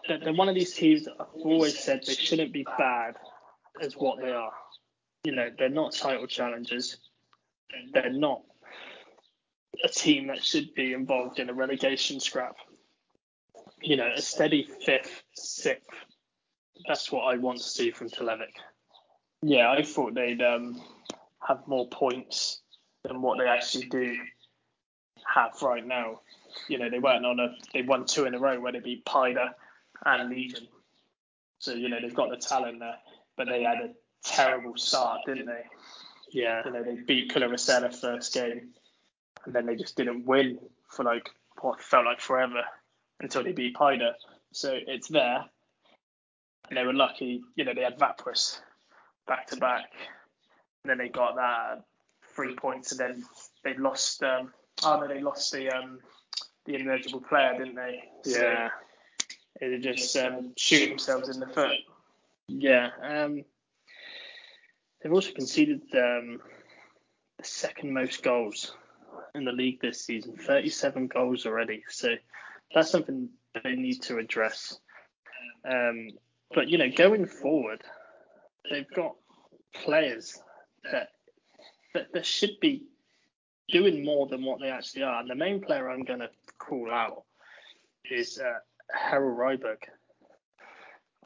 they're, 0.08 0.18
they're 0.18 0.32
one 0.32 0.48
of 0.48 0.54
these 0.54 0.74
teams 0.74 1.04
that 1.04 1.14
I've 1.20 1.26
always 1.34 1.78
said 1.78 2.02
they 2.06 2.14
shouldn't 2.14 2.52
be 2.52 2.66
bad 2.78 3.14
as 3.80 3.94
what 3.94 4.20
they 4.20 4.32
are. 4.32 4.52
You 5.24 5.32
know, 5.34 5.50
they're 5.58 5.68
not 5.68 5.92
title 5.92 6.26
challengers. 6.26 6.96
They're 7.92 8.12
not 8.12 8.42
a 9.84 9.88
team 9.88 10.26
that 10.28 10.44
should 10.44 10.74
be 10.74 10.92
involved 10.92 11.38
in 11.38 11.48
a 11.48 11.54
relegation 11.54 12.20
scrap 12.20 12.56
you 13.82 13.96
know, 13.96 14.10
a 14.14 14.20
steady 14.20 14.68
fifth, 14.84 15.22
sixth. 15.34 15.88
That's 16.86 17.10
what 17.10 17.22
I 17.22 17.36
want 17.36 17.58
to 17.58 17.64
see 17.64 17.90
from 17.90 18.08
Tulevik. 18.08 18.54
yeah, 19.42 19.70
I 19.70 19.82
thought 19.82 20.14
they'd 20.14 20.42
um, 20.42 20.80
have 21.46 21.66
more 21.66 21.88
points 21.88 22.60
than 23.04 23.22
what 23.22 23.38
they 23.38 23.46
actually 23.46 23.86
do 23.86 24.16
have 25.34 25.60
right 25.62 25.86
now. 25.86 26.20
You 26.68 26.78
know, 26.78 26.90
they 26.90 26.98
weren't 26.98 27.26
on 27.26 27.40
a. 27.40 27.54
They 27.72 27.82
won 27.82 28.06
two 28.06 28.24
in 28.24 28.34
a 28.34 28.38
row 28.38 28.60
where 28.60 28.72
they 28.72 28.80
beat 28.80 29.04
Paide 29.04 29.36
and 30.04 30.30
Legion. 30.30 30.66
So 31.58 31.74
you 31.74 31.88
know 31.88 31.98
they've 32.00 32.14
got 32.14 32.30
the 32.30 32.36
talent 32.36 32.80
there, 32.80 32.96
but 33.36 33.46
they 33.46 33.62
had 33.62 33.78
a 33.78 33.90
terrible 34.24 34.76
start, 34.76 35.20
didn't 35.26 35.46
they? 35.46 35.64
Yeah, 36.32 36.62
You 36.64 36.72
know, 36.72 36.82
they 36.82 36.94
beat 36.94 37.32
Kuressaare 37.32 37.94
first 37.94 38.32
game, 38.32 38.70
and 39.44 39.54
then 39.54 39.66
they 39.66 39.76
just 39.76 39.96
didn't 39.96 40.26
win 40.26 40.58
for 40.88 41.04
like 41.04 41.30
what 41.60 41.80
felt 41.80 42.04
like 42.06 42.20
forever 42.20 42.62
until 43.20 43.42
they 43.44 43.52
beat 43.52 43.76
Paide. 43.76 44.00
So 44.52 44.72
it's 44.74 45.08
there, 45.08 45.44
and 46.68 46.76
they 46.76 46.84
were 46.84 46.92
lucky. 46.94 47.42
You 47.56 47.64
know, 47.64 47.74
they 47.74 47.82
had 47.82 47.98
Vaprus 47.98 48.60
back 49.26 49.46
to 49.48 49.56
back, 49.56 49.90
and 50.84 50.90
then 50.90 50.98
they 50.98 51.08
got 51.08 51.36
that 51.36 51.82
three 52.34 52.54
points, 52.54 52.92
and 52.92 53.00
then 53.00 53.24
they 53.64 53.74
lost. 53.74 54.22
Um, 54.22 54.52
oh 54.84 55.00
no, 55.00 55.08
they 55.08 55.20
lost 55.20 55.52
the 55.52 55.70
um, 55.70 55.98
the 56.66 56.74
ineligible 56.74 57.20
player, 57.20 57.54
didn't 57.58 57.76
they? 57.76 58.02
So 58.24 58.40
yeah, 58.40 58.68
They 59.60 59.78
just 59.78 60.16
um, 60.16 60.52
shoot 60.56 60.88
themselves 60.88 61.28
in 61.28 61.40
the 61.40 61.46
foot. 61.46 61.76
yeah. 62.48 62.90
Um, 63.02 63.44
they've 65.02 65.12
also 65.12 65.32
conceded 65.32 65.82
um, 65.94 66.40
the 67.38 67.44
second 67.44 67.92
most 67.92 68.22
goals 68.22 68.74
in 69.34 69.44
the 69.44 69.52
league 69.52 69.80
this 69.80 70.04
season, 70.04 70.36
37 70.36 71.08
goals 71.08 71.46
already. 71.46 71.82
So 71.88 72.14
that's 72.74 72.90
something 72.90 73.28
they 73.62 73.74
need 73.74 74.02
to 74.02 74.18
address. 74.18 74.78
Um, 75.68 76.10
but 76.54 76.68
you 76.68 76.78
know, 76.78 76.90
going 76.90 77.26
forward, 77.26 77.82
they've 78.70 78.90
got 78.94 79.14
players 79.74 80.38
that 80.90 81.10
that, 81.94 82.12
that 82.12 82.26
should 82.26 82.58
be 82.60 82.84
doing 83.68 84.04
more 84.04 84.26
than 84.26 84.44
what 84.44 84.60
they 84.60 84.68
actually 84.68 85.02
are. 85.02 85.20
And 85.20 85.30
the 85.30 85.34
main 85.34 85.60
player 85.60 85.90
I'm 85.90 86.04
going 86.04 86.20
to 86.20 86.30
call 86.58 86.90
out 86.90 87.24
is 88.10 88.38
uh, 88.38 88.58
Harold 88.92 89.38
Ryberg. 89.38 89.78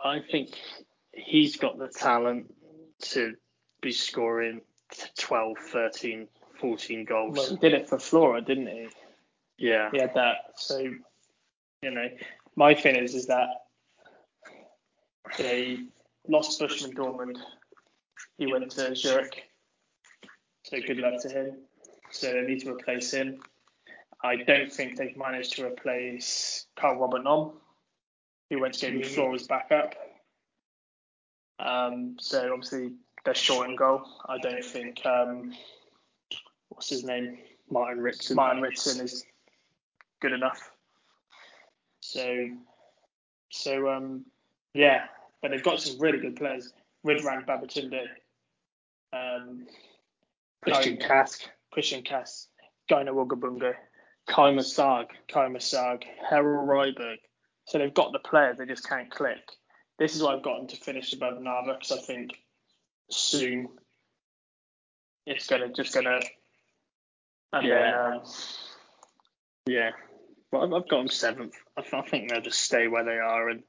I 0.03 0.21
think 0.31 0.51
he's 1.13 1.57
got 1.57 1.79
the 1.79 1.89
talent 1.89 2.53
to 3.01 3.35
be 3.81 3.93
scoring 3.93 4.61
12, 5.19 5.57
13, 5.71 6.29
14 6.65 7.05
goals. 7.05 7.37
Well, 7.37 7.51
he 7.51 7.57
did 7.57 7.75
it 7.75 7.91
for 7.91 7.99
Flora, 7.99 8.41
didn't 8.41 8.69
he? 8.69 8.89
yeah. 9.59 9.91
He 9.93 9.99
had 9.99 10.15
that. 10.15 10.37
So, 10.57 10.79
you 10.79 11.91
know, 11.91 12.09
my 12.57 12.75
thing 12.75 12.97
is 12.97 13.15
is 13.15 13.27
that 13.27 13.49
they 15.37 15.81
lost 16.27 16.59
Bushman 16.59 16.95
Dortmund. 16.95 17.37
He 18.39 18.51
went 18.51 18.71
to 18.73 18.97
Zurich. 18.97 19.45
So 20.63 20.79
good 20.87 20.97
luck 20.97 21.21
to 21.21 21.29
him. 21.29 21.59
So 22.11 22.33
they 22.33 22.41
need 22.41 22.61
to 22.61 22.71
replace 22.71 23.13
him. 23.13 23.41
I 24.23 24.37
don't 24.37 24.73
think 24.73 24.97
they've 24.97 25.17
managed 25.19 25.57
to 25.57 25.67
replace 25.67 26.65
Karl 26.77 26.97
Romet 26.99 27.25
Nõmm, 27.25 27.53
who 28.49 28.59
went 28.59 28.73
to 28.75 28.91
go 28.91 28.97
with 28.97 29.15
Flora's 29.15 29.47
backup. 29.47 29.95
Um, 31.59 32.17
so 32.19 32.55
obviously 32.55 32.93
they're 33.27 33.35
short 33.35 33.69
in 33.69 33.77
goal. 33.77 34.03
I 34.27 34.39
don't 34.39 34.65
think 34.65 35.05
um, 35.05 35.53
what's 36.75 36.91
his 36.91 37.05
name? 37.05 37.39
Martin 37.71 38.03
Ritson. 38.03 38.37
Martin 38.37 38.63
Ritson 38.63 39.05
is 39.05 39.25
good 40.21 40.33
enough. 40.33 40.71
So, 42.01 42.49
so 43.51 43.89
um, 43.89 44.27
yeah, 44.75 45.05
but 45.41 45.51
they've 45.51 45.63
got 45.63 45.81
some 45.81 45.99
really 45.99 46.19
good 46.19 46.37
players. 46.37 46.73
Ridran 47.07 47.47
Babatunde, 47.47 48.03
um, 49.13 49.67
Christian 50.63 50.97
Kask. 50.97 51.43
Christian 51.73 52.03
Cass, 52.03 52.49
Gaina 52.91 53.09
Wogabunga, 53.09 53.75
Kaima 54.29 54.61
Sarg. 54.61 55.07
Kai 55.31 55.49
Masag. 55.49 56.05
Harold 56.29 56.69
Ryberg. 56.69 57.17
So 57.67 57.79
they've 57.79 57.93
got 57.93 58.13
the 58.13 58.19
players, 58.19 58.59
they 58.59 58.67
just 58.67 58.89
can't 58.89 59.11
click. 59.11 59.41
This 59.99 60.15
is 60.15 60.23
why 60.23 60.35
I've 60.35 60.43
got 60.43 60.59
them 60.59 60.67
to 60.69 60.77
finish 60.77 61.13
above 61.13 61.41
Narva 61.41 61.75
because 61.75 61.93
I 61.93 62.01
think 62.01 62.33
soon 63.11 63.69
it's 65.27 65.47
gonna 65.47 65.73
just 65.73 65.95
gonna 65.95 66.21
and 67.53 67.67
Yeah. 67.67 67.91
then 67.91 67.95
um, 68.13 68.23
Yeah. 69.67 69.91
Well, 70.51 70.63
I've- 70.65 70.75
I've 70.75 70.89
got 70.89 70.99
them 70.99 71.09
seventh. 71.09 71.55
I, 71.77 71.81
th- 71.83 71.95
I 71.95 72.03
think 72.03 72.31
they'll 72.31 72.41
just 72.41 72.61
stay 72.61 72.87
where 72.89 73.05
they 73.05 73.19
are 73.19 73.49
and 73.49 73.63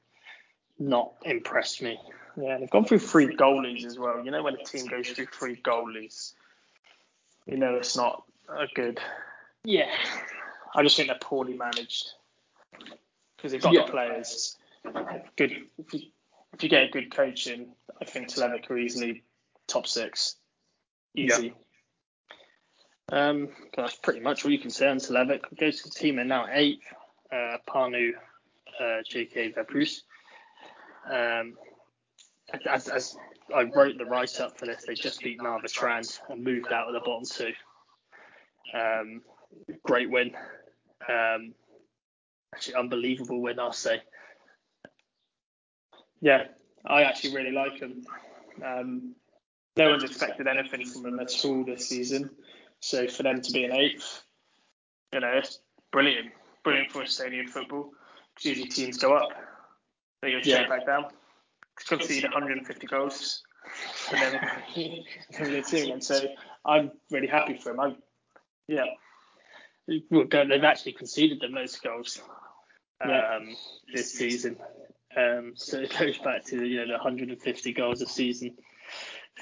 not 0.78 1.14
impress 1.22 1.80
me. 1.80 1.98
Yeah, 2.36 2.58
they've 2.58 2.70
gone 2.70 2.84
through 2.84 2.98
three 2.98 3.34
goalies 3.34 3.84
as 3.84 3.98
well. 3.98 4.24
You 4.24 4.30
know 4.30 4.42
when 4.42 4.54
a 4.54 4.62
team 4.64 4.86
goes 4.86 5.08
through 5.08 5.26
three 5.26 5.56
goalies, 5.56 6.34
you 7.46 7.56
know 7.56 7.74
it's 7.76 7.96
not 7.96 8.24
a 8.48 8.66
good. 8.74 9.00
Yeah. 9.64 9.90
I 10.74 10.82
just 10.82 10.96
think 10.96 11.08
they're 11.08 11.18
poorly 11.20 11.54
managed 11.54 12.10
because 13.36 13.52
they've 13.52 13.62
got 13.62 13.72
Yeah. 13.72 13.86
the 13.86 13.90
players. 13.90 14.56
Good. 15.36 15.52
If 15.78 15.94
you, 15.94 16.00
if 16.52 16.62
you 16.62 16.68
get 16.68 16.84
a 16.84 16.88
good 16.88 17.10
coaching, 17.10 17.74
I 18.00 18.04
think 18.04 18.28
Tulevik 18.28 18.70
are 18.70 18.78
easily 18.78 19.22
top 19.66 19.86
six. 19.86 20.36
Easy. 21.14 21.54
Um, 23.12 23.48
that's 23.76 23.94
pretty 23.96 24.20
much 24.20 24.44
all 24.44 24.50
you 24.50 24.58
can 24.58 24.70
say 24.70 24.88
on 24.88 24.98
Tulevik. 24.98 25.42
We'll 25.50 25.58
go 25.58 25.70
to 25.70 25.82
the 25.84 25.90
team 25.90 26.18
in 26.18 26.28
now 26.28 26.46
eighth. 26.50 26.84
Uh, 27.32 27.58
Pärnu, 27.68 28.10
uh, 28.80 29.02
JK 29.10 29.54
Vaprus. 29.54 30.02
Um, 31.10 31.54
as, 32.68 32.88
as 32.88 33.16
I 33.54 33.62
wrote 33.62 33.98
the 33.98 34.04
write 34.04 34.40
up 34.40 34.58
for 34.58 34.66
this, 34.66 34.84
they 34.86 34.94
just 34.94 35.20
beat 35.20 35.40
Narva 35.40 35.68
Trans 35.68 36.20
and 36.28 36.42
moved 36.42 36.72
out 36.72 36.88
of 36.88 36.94
the 36.94 37.00
bottom 37.00 37.24
two. 37.24 37.52
Um, 38.74 39.22
great 39.84 40.10
win. 40.10 40.32
Um, 41.08 41.54
actually, 42.54 42.74
unbelievable 42.74 43.40
win, 43.40 43.60
I'll 43.60 43.72
say. 43.72 44.02
Yeah, 46.20 46.44
I 46.84 47.02
actually 47.04 47.34
really 47.34 47.52
like 47.52 47.78
them. 47.78 48.02
Um, 48.64 49.14
no 49.76 49.90
one's 49.90 50.04
expected 50.04 50.46
anything 50.46 50.86
from 50.86 51.02
them 51.02 51.20
at 51.20 51.44
all 51.44 51.64
this 51.64 51.88
season. 51.88 52.30
So 52.86 53.08
for 53.08 53.24
them 53.24 53.42
to 53.42 53.52
be 53.52 53.64
an 53.64 53.72
eighth, 53.72 54.22
you 55.12 55.18
know, 55.18 55.32
it's 55.34 55.58
brilliant. 55.90 56.28
Brilliant 56.62 56.92
for 56.92 57.02
Estonian 57.02 57.48
football. 57.48 57.90
'cause 58.36 58.44
usually 58.44 58.68
teams 58.68 58.96
go 58.98 59.16
up. 59.16 59.30
They 60.22 60.30
go 60.30 60.40
straight 60.40 60.60
yeah. 60.62 60.68
back 60.68 60.86
down. 60.86 61.06
Conceded 61.88 62.30
150 62.30 62.86
goals. 62.86 63.42
And 64.12 64.20
then 64.20 65.04
the 65.50 65.62
team, 65.62 65.92
and 65.92 66.04
so 66.04 66.20
I'm 66.64 66.92
really 67.10 67.26
happy 67.26 67.54
for 67.54 67.70
them. 67.70 67.80
I, 67.80 67.96
yeah. 68.68 68.84
They've 69.88 70.64
actually 70.64 70.92
conceded 70.92 71.40
the 71.40 71.48
most 71.48 71.82
goals 71.82 72.20
um, 73.00 73.10
yeah. 73.10 73.38
this 73.92 74.12
season. 74.12 74.58
Um, 75.16 75.54
so 75.56 75.80
it 75.80 75.96
goes 75.98 76.18
back 76.18 76.44
to 76.46 76.64
you 76.64 76.78
know 76.80 76.86
the 76.86 76.92
150 76.92 77.72
goals 77.72 78.00
a 78.02 78.06
season 78.06 78.56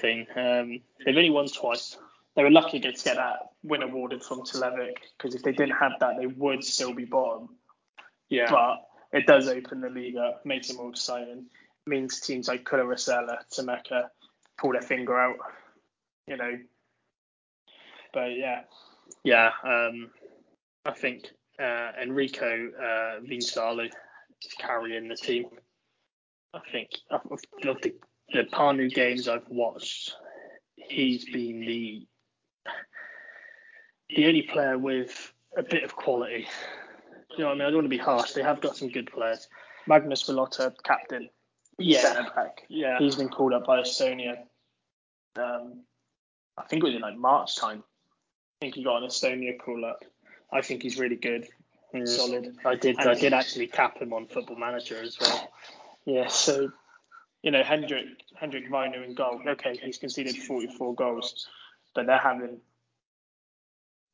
thing. 0.01 0.25
Um, 0.35 0.81
they've 1.05 1.15
only 1.15 1.29
won 1.29 1.47
twice. 1.47 1.97
They 2.35 2.43
were 2.43 2.51
lucky 2.51 2.79
to 2.79 2.91
get 2.91 3.15
that 3.15 3.37
win 3.63 3.81
awarded 3.81 4.23
from 4.23 4.41
Tulevik 4.41 4.97
because 5.17 5.35
if 5.35 5.43
they 5.43 5.53
didn't 5.53 5.77
have 5.77 5.93
that, 5.99 6.17
they 6.19 6.27
would 6.27 6.63
still 6.63 6.93
be 6.93 7.05
bottom. 7.05 7.49
Yeah. 8.29 8.51
But 8.51 8.85
it 9.17 9.25
does 9.25 9.47
open 9.47 9.81
the 9.81 9.89
league 9.89 10.17
up, 10.17 10.45
makes 10.45 10.69
it 10.69 10.75
more 10.75 10.89
exciting. 10.89 11.45
Means 11.87 12.19
teams 12.19 12.47
like 12.47 12.63
Kula 12.63 12.85
Rosella, 12.85 13.39
Tammeka 13.51 14.09
pull 14.57 14.73
their 14.73 14.81
finger 14.81 15.17
out, 15.17 15.37
you 16.27 16.35
know. 16.35 16.59
But 18.13 18.35
yeah. 18.35 18.61
Yeah. 19.23 19.51
Um, 19.63 20.09
I 20.85 20.91
think 20.91 21.29
uh, 21.59 21.91
Enrico 22.01 22.69
uh, 22.71 23.21
is 23.29 23.57
carrying 24.57 25.07
the 25.07 25.15
team. 25.15 25.45
I 26.53 26.59
think 26.71 26.89
of 27.09 27.21
the, 27.61 27.93
the 28.33 28.43
Pärnu 28.43 28.93
games 28.93 29.27
I've 29.27 29.47
watched, 29.49 30.15
he's 30.75 31.25
been 31.25 31.59
the 31.61 32.07
the 34.09 34.25
only 34.27 34.43
player 34.43 34.77
with 34.77 35.33
a 35.57 35.63
bit 35.63 35.83
of 35.83 35.95
quality. 35.95 36.47
You 37.31 37.43
know 37.43 37.45
what 37.45 37.51
I 37.51 37.55
mean? 37.55 37.61
I 37.61 37.65
don't 37.65 37.75
want 37.75 37.85
to 37.85 37.89
be 37.89 37.97
harsh. 37.97 38.31
They 38.33 38.43
have 38.43 38.61
got 38.61 38.77
some 38.77 38.89
good 38.89 39.11
players. 39.11 39.47
Magnus 39.87 40.23
Villota, 40.23 40.73
captain. 40.83 41.29
Yeah. 41.77 42.25
Yeah. 42.69 42.97
He's 42.99 43.15
been 43.15 43.29
called 43.29 43.53
up 43.53 43.65
by 43.65 43.81
Estonia. 43.81 44.37
Um, 45.37 45.81
I 46.57 46.63
think 46.63 46.83
it 46.83 46.87
was 46.87 46.95
in 46.95 47.01
like 47.01 47.17
March 47.17 47.57
time. 47.57 47.83
I 47.83 48.65
think 48.65 48.75
he 48.75 48.83
got 48.83 49.03
an 49.03 49.09
Estonia 49.09 49.57
call 49.59 49.83
up. 49.85 50.03
I 50.51 50.61
think 50.61 50.83
he's 50.83 50.97
really 50.97 51.17
good. 51.17 51.47
He's 51.91 52.15
solid. 52.15 52.55
I 52.65 52.75
did. 52.75 52.97
And 52.99 53.09
I 53.09 53.15
did 53.15 53.33
actually 53.33 53.67
cap 53.67 53.97
him 53.97 54.13
on 54.13 54.27
Football 54.27 54.57
Manager 54.57 55.01
as 55.01 55.17
well. 55.19 55.51
Yeah. 56.05 56.27
So, 56.27 56.71
you 57.41 57.51
know, 57.51 57.63
Hendrik 57.63 58.05
Hendrik 58.35 58.71
Weiner 58.71 59.03
in 59.03 59.13
goal. 59.13 59.41
Okay, 59.45 59.77
he's 59.81 59.97
conceded 59.97 60.35
44 60.35 60.95
goals, 60.95 61.47
but 61.93 62.05
they're 62.05 62.17
having 62.17 62.59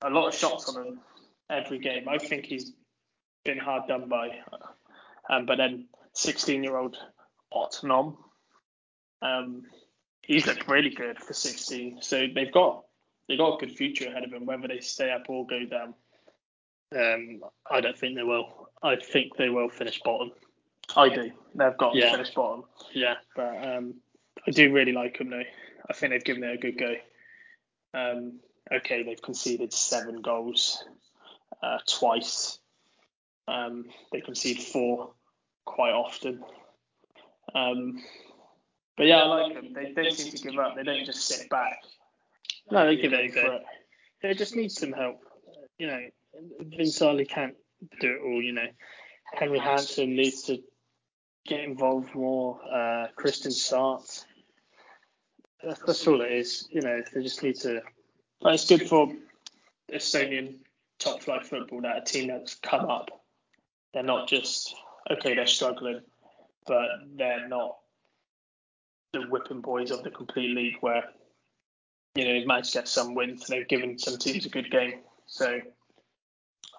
a 0.01 0.09
lot 0.09 0.27
of 0.27 0.35
shots 0.35 0.67
on 0.69 0.85
him 0.85 0.99
every 1.49 1.79
game. 1.79 2.07
I 2.09 2.17
think 2.17 2.45
he's 2.45 2.73
been 3.43 3.57
hard 3.57 3.87
done 3.87 4.07
by. 4.07 4.29
Um, 5.29 5.45
but 5.45 5.57
then 5.57 5.87
16 6.13 6.63
year 6.63 6.77
old 6.77 6.97
Otnom, 7.53 8.17
um, 9.21 9.63
he's 10.21 10.47
looked 10.47 10.67
really 10.67 10.89
good 10.89 11.19
for 11.19 11.33
16. 11.33 11.99
So 12.01 12.27
they've 12.33 12.51
got 12.51 12.83
they've 13.27 13.37
got 13.37 13.55
a 13.55 13.65
good 13.65 13.75
future 13.75 14.07
ahead 14.07 14.23
of 14.23 14.31
them, 14.31 14.45
whether 14.45 14.67
they 14.67 14.79
stay 14.79 15.11
up 15.11 15.29
or 15.29 15.45
go 15.45 15.65
down. 15.65 15.93
Um, 16.93 17.41
I 17.69 17.79
don't 17.79 17.97
think 17.97 18.15
they 18.15 18.23
will. 18.23 18.69
I 18.83 18.95
think 18.95 19.37
they 19.37 19.49
will 19.49 19.69
finish 19.69 20.01
bottom. 20.03 20.31
I 20.95 21.09
do. 21.09 21.31
They've 21.55 21.77
got 21.77 21.95
yeah. 21.95 22.05
to 22.05 22.11
finish 22.11 22.33
bottom. 22.33 22.65
Yeah. 22.93 23.15
But 23.35 23.63
um, 23.63 23.95
I 24.45 24.51
do 24.51 24.73
really 24.73 24.91
like 24.91 25.17
them 25.17 25.29
though. 25.29 25.43
I 25.89 25.93
think 25.93 26.11
they've 26.11 26.23
given 26.23 26.43
it 26.43 26.53
a 26.53 26.57
good 26.57 26.77
go. 26.77 26.95
Um, 27.93 28.39
okay, 28.71 29.03
they've 29.03 29.21
conceded 29.21 29.73
seven 29.73 30.21
goals 30.21 30.83
uh, 31.61 31.77
twice. 31.87 32.59
Um, 33.47 33.85
they 34.11 34.21
concede 34.21 34.61
four 34.61 35.13
quite 35.65 35.93
often. 35.93 36.43
Um, 37.53 38.01
but 38.97 39.07
yeah, 39.07 39.23
I 39.23 39.25
like 39.25 39.53
them. 39.53 39.73
They 39.73 39.91
don't 39.93 40.13
seem 40.13 40.31
to 40.31 40.49
give 40.49 40.59
up. 40.59 40.75
They 40.75 40.83
don't 40.83 41.05
just 41.05 41.25
sit 41.25 41.49
back. 41.49 41.79
No, 42.69 42.85
they 42.85 42.95
give 42.95 43.13
it 43.13 43.31
a 43.31 43.33
go. 43.33 43.59
They 44.21 44.33
just 44.33 44.55
need 44.55 44.71
some 44.71 44.93
help. 44.93 45.19
You 45.77 45.87
know, 45.87 45.99
Veensalu 46.61 47.27
can't 47.27 47.55
do 47.99 48.11
it 48.11 48.21
all. 48.23 48.41
You 48.41 48.53
know, 48.53 48.67
Henry 49.33 49.59
Hansen 49.59 50.15
needs 50.15 50.43
to 50.43 50.59
get 51.45 51.61
involved 51.61 52.13
more. 52.13 52.59
Uh, 52.71 53.07
Kristen. 53.15 53.51
That's, 53.51 54.25
that's 55.85 56.07
all 56.07 56.21
it 56.21 56.31
is. 56.31 56.67
You 56.71 56.81
know, 56.81 57.01
they 57.13 57.23
just 57.23 57.43
need 57.43 57.55
to 57.61 57.81
it's 58.45 58.67
good 58.67 58.87
for 58.87 59.13
Estonian 59.91 60.55
top 60.99 61.21
flight 61.21 61.45
football 61.45 61.81
that 61.81 61.97
a 61.97 62.01
team 62.01 62.27
that's 62.27 62.55
come 62.55 62.89
up, 62.89 63.09
they're 63.93 64.03
not 64.03 64.27
just 64.27 64.75
okay, 65.09 65.35
they're 65.35 65.47
struggling, 65.47 66.01
but 66.67 66.87
they're 67.15 67.47
not 67.47 67.77
the 69.13 69.21
whipping 69.29 69.61
boys 69.61 69.91
of 69.91 70.03
the 70.03 70.09
complete 70.09 70.55
league 70.55 70.77
where 70.81 71.03
you 72.15 72.25
know 72.25 72.33
they've 72.33 72.47
managed 72.47 72.73
to 72.73 72.79
get 72.79 72.87
some 72.87 73.15
wins. 73.15 73.47
They've 73.47 73.67
given 73.67 73.97
some 73.97 74.17
teams 74.17 74.45
a 74.45 74.49
good 74.49 74.71
game, 74.71 75.01
so 75.25 75.59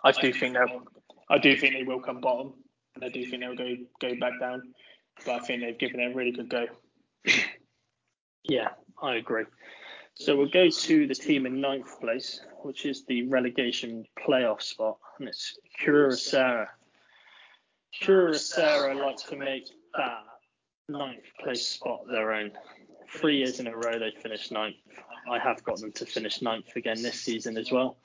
I 0.04 0.12
do 0.12 0.32
think 0.32 0.54
they'll, 0.54 0.82
I 1.28 1.38
do 1.38 1.56
think 1.56 1.74
they 1.74 1.84
will 1.84 2.00
come 2.00 2.20
bottom, 2.20 2.54
and 2.94 3.04
I 3.04 3.08
do 3.08 3.24
think 3.26 3.42
they'll 3.42 3.56
go 3.56 3.76
go 4.00 4.18
back 4.18 4.38
down. 4.40 4.74
But 5.24 5.36
I 5.36 5.38
think 5.40 5.62
they've 5.62 5.78
given 5.78 6.00
it 6.00 6.12
a 6.12 6.14
really 6.14 6.32
good 6.32 6.48
go. 6.48 6.66
Yeah, 8.44 8.70
I 9.00 9.16
agree. 9.16 9.44
So 10.24 10.36
we'll 10.36 10.46
go 10.46 10.68
to 10.68 11.06
the 11.08 11.16
team 11.16 11.46
in 11.46 11.60
ninth 11.60 12.00
place, 12.00 12.40
which 12.62 12.86
is 12.86 13.04
the 13.06 13.26
relegation 13.26 14.06
playoff 14.16 14.62
spot, 14.62 14.98
and 15.18 15.28
it's 15.28 15.58
Kuressaare. 15.80 16.68
Kuressaare 18.00 18.94
like 19.00 19.16
to 19.16 19.36
make 19.36 19.68
that 19.96 20.22
ninth 20.88 21.24
place 21.40 21.66
spot 21.66 22.02
their 22.08 22.34
own. 22.34 22.52
Three 23.10 23.38
years 23.38 23.58
in 23.58 23.66
a 23.66 23.74
row 23.74 23.98
they 23.98 24.12
finished 24.22 24.52
ninth. 24.52 24.76
I 25.28 25.40
have 25.40 25.64
got 25.64 25.78
them 25.78 25.90
to 25.90 26.06
finish 26.06 26.40
ninth 26.40 26.76
again 26.76 27.02
this 27.02 27.20
season 27.20 27.56
as 27.56 27.72
well. 27.72 27.96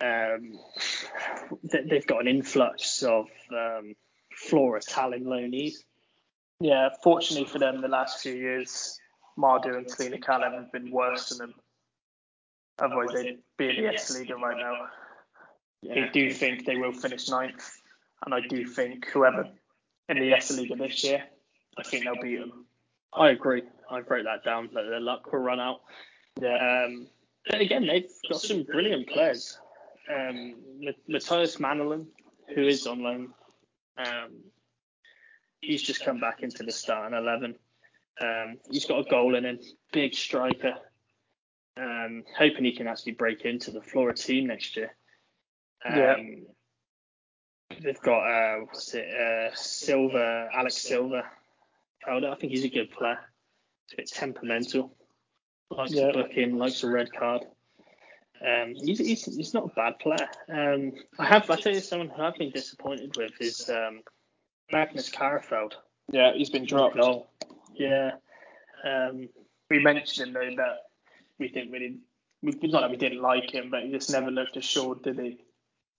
Um, 0.00 0.58
they've 1.62 2.06
got 2.08 2.22
an 2.22 2.26
influx 2.26 3.04
of 3.04 3.26
um, 3.52 3.94
Flora 4.34 4.80
Tallinn 4.80 5.26
loanees. 5.26 5.74
Yeah, 6.58 6.88
fortunately 7.04 7.46
for 7.46 7.60
them, 7.60 7.82
the 7.82 7.88
last 7.88 8.20
few 8.20 8.34
years 8.34 8.98
Maardu 9.38 9.76
and 9.76 9.90
Selina 9.90 10.18
Callan 10.18 10.52
have 10.52 10.72
been 10.72 10.90
worse 10.90 11.28
than 11.30 11.38
them. 11.38 11.54
Otherwise, 12.78 13.08
they'd 13.12 13.38
be 13.56 13.70
in 13.70 13.84
the 13.84 13.94
S 13.94 14.16
League 14.16 14.30
right 14.30 14.56
now. 14.56 14.88
Yeah. 15.82 16.06
I 16.06 16.08
do 16.08 16.32
think 16.32 16.64
they 16.64 16.76
will 16.76 16.92
finish 16.92 17.28
ninth, 17.28 17.80
and 18.24 18.34
I 18.34 18.40
do 18.40 18.66
think 18.66 19.06
whoever 19.06 19.48
in 20.08 20.18
the 20.18 20.32
S 20.32 20.50
League 20.50 20.76
this 20.78 21.04
year, 21.04 21.24
I 21.78 21.82
think 21.82 22.04
they'll 22.04 22.20
beat 22.20 22.40
them. 22.40 22.64
I 23.12 23.30
agree. 23.30 23.62
I 23.90 24.00
wrote 24.00 24.24
that 24.24 24.44
down. 24.44 24.70
That 24.74 24.84
their 24.88 25.00
luck 25.00 25.32
will 25.32 25.40
run 25.40 25.60
out. 25.60 25.82
Yeah. 26.40 26.84
Um, 26.86 27.06
and 27.52 27.60
again, 27.60 27.86
they've 27.86 28.10
got 28.28 28.40
some 28.40 28.64
brilliant 28.64 29.08
players. 29.08 29.58
Um, 30.12 30.56
Matthias 31.08 31.56
Männilaan, 31.56 32.06
who 32.54 32.66
is 32.66 32.86
on 32.86 33.02
loan, 33.02 33.34
um, 33.98 34.30
he's 35.60 35.82
just 35.82 36.04
come 36.04 36.18
back 36.18 36.42
into 36.42 36.62
the 36.62 36.72
starting 36.72 37.16
eleven. 37.16 37.54
Um, 38.20 38.58
he's 38.70 38.86
got 38.86 39.06
a 39.06 39.10
goal 39.10 39.34
in 39.34 39.44
him, 39.44 39.58
big 39.92 40.14
striker. 40.14 40.74
Um, 41.76 42.22
hoping 42.36 42.64
he 42.64 42.76
can 42.76 42.86
actually 42.86 43.12
break 43.12 43.44
into 43.44 43.72
the 43.72 43.82
Flora 43.82 44.14
team 44.14 44.46
next 44.46 44.76
year. 44.76 44.94
Um, 45.84 45.96
yeah. 45.96 46.16
They've 47.82 48.00
got 48.00 48.20
uh, 48.20 48.60
what's 48.60 48.94
it, 48.94 49.08
uh, 49.08 49.54
Silva, 49.54 50.48
Alex 50.54 50.76
Silva. 50.76 51.24
Oh, 52.06 52.30
I 52.30 52.34
think 52.36 52.52
he's 52.52 52.64
a 52.64 52.68
good 52.68 52.90
player. 52.90 53.18
He's 53.86 53.94
a 53.94 53.96
bit 53.96 54.10
temperamental. 54.10 54.94
Likes 55.70 55.92
yeah. 55.92 56.08
to 56.08 56.12
book 56.12 56.32
in, 56.36 56.58
likes 56.58 56.84
a 56.84 56.88
red 56.88 57.12
card. 57.12 57.42
Um, 58.46 58.74
he's, 58.74 58.98
he's, 58.98 59.24
he's 59.24 59.54
not 59.54 59.64
a 59.64 59.74
bad 59.74 59.98
player. 59.98 60.28
Um, 60.48 60.92
I 61.18 61.24
have 61.24 61.50
I 61.50 61.56
tell 61.56 61.72
you 61.72 61.80
someone 61.80 62.10
who 62.10 62.22
I've 62.22 62.36
been 62.36 62.50
disappointed 62.50 63.16
with 63.16 63.32
is 63.40 63.68
um, 63.70 64.02
Magnus 64.70 65.10
Karofeld. 65.10 65.72
Yeah, 66.12 66.32
he's 66.34 66.50
been 66.50 66.66
dropped. 66.66 66.96
Goal. 66.96 67.30
Yeah. 67.74 68.12
Um, 68.84 69.28
we 69.70 69.78
mentioned 69.78 70.34
though 70.34 70.50
that 70.56 70.76
we 71.38 71.48
didn't 71.48 71.72
really, 71.72 71.98
we, 72.42 72.52
not 72.64 72.82
that 72.82 72.90
we 72.90 72.96
didn't 72.96 73.22
like 73.22 73.50
him, 73.50 73.70
but 73.70 73.82
he 73.82 73.90
just 73.90 74.10
never 74.10 74.30
looked 74.30 74.56
assured, 74.56 75.02
did 75.02 75.18
he? 75.18 75.38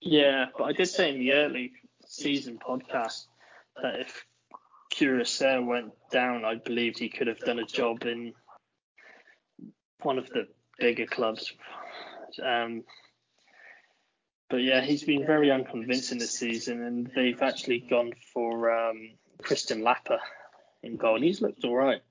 Yeah, 0.02 0.48
but 0.58 0.66
I 0.66 0.74
did 0.74 0.88
say 0.88 1.10
in 1.12 1.20
the 1.20 1.34
early 1.34 1.72
season 2.06 2.60
podcast 2.60 3.26
that 3.82 4.00
if 4.00 4.26
Kuressaare 4.94 5.66
went 5.66 5.94
down, 6.12 6.46
I 6.46 6.56
believed 6.56 7.00
he 7.00 7.10
could 7.10 7.28
have 7.28 7.40
done 7.40 7.60
a 7.60 7.66
job 7.66 8.04
in 8.04 8.34
one 10.02 10.18
of 10.18 10.30
the 10.30 10.48
bigger 10.78 11.06
clubs. 11.06 11.54
Um, 12.44 12.84
but 14.50 14.58
yeah, 14.58 14.82
he's 14.82 15.04
been 15.04 15.26
very 15.26 15.52
unconvincing 15.52 16.20
this 16.20 16.38
season, 16.38 16.84
and 16.84 17.12
they've 17.16 17.42
actually 17.42 17.80
gone 17.80 18.14
for 18.34 18.72
um, 18.72 19.10
Kristen 19.42 19.82
Lapa 19.82 20.20
in 20.86 20.98
goal, 20.98 21.15
and 21.15 21.24
he's 21.24 21.41
looked 21.41 21.63
all 21.63 21.76
right. 21.76 22.02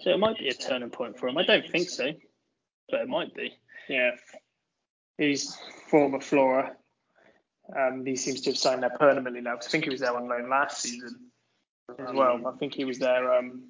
So 0.00 0.10
it 0.10 0.18
might 0.18 0.38
be 0.38 0.48
a 0.48 0.54
turning 0.54 0.90
point 0.90 1.18
for 1.18 1.28
him. 1.28 1.38
I 1.38 1.44
don't 1.44 1.68
think 1.68 1.88
so, 1.88 2.12
but 2.90 3.00
it 3.00 3.08
might 3.08 3.34
be. 3.34 3.54
Yeah, 3.88 4.12
he's 5.16 5.56
former 5.90 6.20
Flora. 6.20 6.76
Um, 7.76 8.04
he 8.06 8.16
seems 8.16 8.40
to 8.42 8.50
have 8.50 8.58
signed 8.58 8.82
there 8.82 8.96
permanently 8.98 9.40
now. 9.40 9.56
Cause 9.56 9.66
I 9.66 9.70
think 9.70 9.84
he 9.84 9.90
was 9.90 10.00
there 10.00 10.16
on 10.16 10.28
loan 10.28 10.48
last 10.48 10.80
season. 10.80 11.30
as 11.98 12.12
well. 12.14 12.46
I 12.46 12.56
think 12.58 12.74
he 12.74 12.84
was 12.84 12.98
their 12.98 13.34
um, 13.34 13.64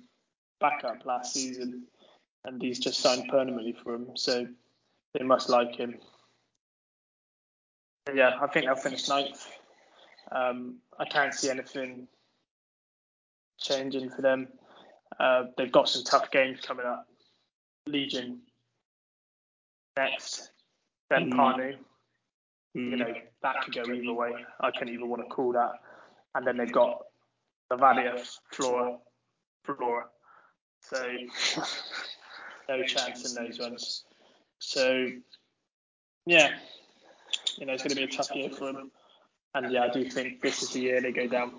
backup 0.61 1.05
last 1.05 1.35
season, 1.35 1.85
and 2.45 2.61
he's 2.63 2.79
just 2.79 3.01
signed 3.01 3.29
permanently 3.29 3.77
for 3.83 3.95
him. 3.95 4.09
So 4.15 4.47
they 5.15 5.25
must 5.25 5.49
like 5.49 5.75
him. 5.77 5.99
But 8.07 8.17
yeah, 8.17 8.39
I 8.41 8.47
think 8.47 8.67
they'll 8.67 8.77
finish 8.77 9.09
ninth. 9.09 9.47
Um, 10.31 10.77
I 10.99 11.07
can't 11.07 11.35
see 11.35 11.51
anything 11.51 12.07
changing 13.59 14.11
for 14.11 14.23
them. 14.23 14.49
Uh, 15.19 15.45
they've 15.57 15.73
got 15.73 15.89
some 15.89 16.05
tough 16.05 16.31
games 16.31 16.61
coming 16.61 16.87
up. 16.87 17.07
Legion 17.87 18.41
next, 19.97 20.53
then 21.11 21.31
Mm. 21.31 21.37
Pärnu. 21.37 21.79
Mm. 22.77 22.91
You 22.91 22.97
know 22.97 23.15
that 23.43 23.63
could 23.63 23.75
go 23.75 23.93
either 23.93 24.13
way. 24.13 24.33
I 24.61 24.71
can't 24.71 24.91
even 24.91 25.09
want 25.09 25.23
to 25.23 25.29
call 25.29 25.53
that. 25.53 25.73
And 26.35 26.47
then 26.47 26.57
they've 26.57 26.73
got 26.73 27.03
Levadia, 27.73 28.19
Flora, 28.53 28.99
Flora. 29.65 30.07
So 30.81 31.17
no 32.69 32.83
chance 32.85 33.29
in 33.29 33.45
those 33.45 33.59
ones. 33.59 34.05
So 34.59 35.09
yeah, 36.27 36.51
you 37.57 37.67
know 37.67 37.73
it's 37.73 37.83
going 37.83 37.91
to 37.91 37.97
be 37.97 38.05
a 38.05 38.17
tough 38.17 38.35
year 38.35 38.51
for 38.51 38.73
them. 38.73 38.91
And 39.55 39.73
yeah, 39.73 39.85
I 39.85 39.89
do 39.89 40.09
think 40.09 40.43
this 40.43 40.63
is 40.63 40.71
the 40.71 40.81
year 40.81 41.01
they 41.01 41.11
go 41.11 41.27
down, 41.27 41.55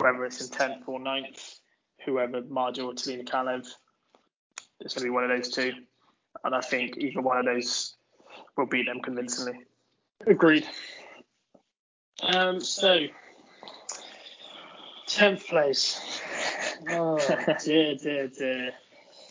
whether 0.00 0.24
it's 0.24 0.40
in 0.40 0.50
tenth 0.50 0.82
or 0.86 0.98
9th, 0.98 1.58
whoever 2.04 2.42
Maardu 2.42 2.86
or 2.86 2.92
Tallinna 2.92 3.28
Kalev, 3.28 3.66
it's 4.80 4.94
going 4.94 5.02
to 5.02 5.04
be 5.04 5.10
one 5.10 5.24
of 5.24 5.30
those 5.30 5.50
two. 5.50 5.72
And 6.44 6.54
I 6.54 6.60
think 6.60 6.96
either 6.96 7.20
one 7.20 7.38
of 7.38 7.44
those 7.44 7.96
will 8.56 8.66
beat 8.66 8.86
them 8.86 9.00
convincingly. 9.00 9.60
Agreed. 10.26 10.66
Um, 12.22 12.60
so, 12.60 13.06
10th 15.08 15.46
place. 15.46 16.00
Oh, 16.88 17.18
dear, 17.62 17.94
dear, 17.96 18.28
dear. 18.28 18.72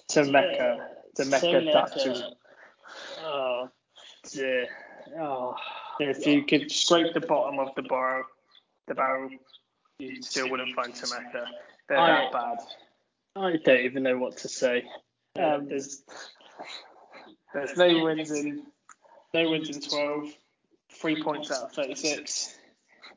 Tammeka, 0.08 0.86
to 1.16 1.26
Mecca 1.26 1.48
Datu. 1.48 2.32
Oh, 3.24 3.70
dear. 4.32 4.68
Oh, 5.20 5.56
If 6.00 6.28
you 6.28 6.44
could 6.46 6.72
scrape 6.72 7.16
the 7.16 7.22
bottom 7.22 7.58
of 7.58 7.74
the 7.76 7.82
barrel, 7.82 8.26
the 8.88 8.94
barrel, 8.94 9.32
you 10.00 10.22
still 10.22 10.50
wouldn't 10.50 10.76
find 10.76 10.94
Tammeka. 10.94 11.46
They're 11.88 12.00
I- 12.00 12.08
that 12.08 12.32
bad. 12.32 12.58
I 13.36 13.58
don't 13.58 13.82
even 13.82 14.04
know 14.04 14.18
what 14.18 14.38
to 14.38 14.50
say. 14.50 14.86
Um, 15.38 15.68
there's 15.68 16.04
there's 17.54 17.78
no 17.78 18.04
wins 18.04 18.32
in 18.32 18.64
no 19.34 19.50
wins 19.50 19.70
in 19.70 19.82
12, 19.82 20.34
three 20.92 21.22
points 21.22 21.52
out 21.52 21.64
of 21.64 21.72
36. 21.74 22.58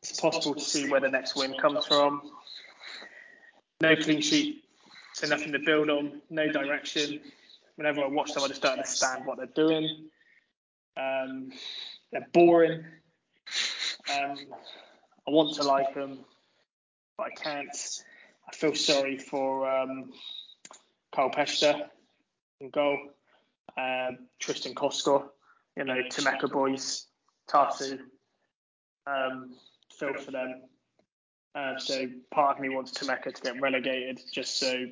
It's 0.03 0.21
possible 0.21 0.55
to 0.55 0.61
see 0.61 0.91
where 0.91 1.01
the 1.01 1.09
next 1.09 1.35
win 1.35 1.55
comes 1.59 1.87
from. 1.87 2.31
No 3.81 3.97
clean 3.97 4.21
sheet, 4.21 4.65
so 5.15 5.27
nothing 5.27 5.53
to 5.53 5.59
build 5.59 5.89
on. 5.89 6.21
No 6.29 6.51
direction. 6.53 7.21
Whenever 7.77 8.03
I 8.03 8.09
watch 8.09 8.35
them, 8.35 8.45
I 8.45 8.49
just 8.49 8.63
don't 8.63 8.73
understand 8.73 9.25
what 9.27 9.39
they're 9.39 9.47
doing. 9.47 10.11
Um, 10.97 11.51
they're 12.13 12.29
boring. 12.33 12.85
Um, 14.15 14.37
I 15.27 15.31
want 15.31 15.55
to 15.55 15.63
like 15.63 15.95
them, 15.95 16.19
but 17.17 17.27
I 17.27 17.31
can't. 17.31 17.77
I 18.49 18.55
feel 18.55 18.75
sorry 18.75 19.19
for 19.19 19.71
um, 19.71 20.13
Carl 21.15 21.31
Pester 21.31 21.75
in 22.61 22.71
goal, 22.71 22.99
um, 23.77 24.19
Tristan 24.39 24.75
Koskor, 24.75 25.25
you 25.77 25.85
know, 25.85 26.03
Tammeka 26.11 26.51
boys, 26.51 27.07
Tarsu, 27.49 27.99
um, 29.07 29.55
feel 29.99 30.15
for 30.15 30.31
them. 30.31 30.63
Uh, 31.55 31.79
so 31.79 32.07
part 32.31 32.57
of 32.57 32.63
me 32.63 32.69
wants 32.69 32.93
Tammeka 32.93 33.35
to 33.35 33.43
get 33.43 33.61
relegated 33.61 34.21
just 34.33 34.59
so 34.59 34.87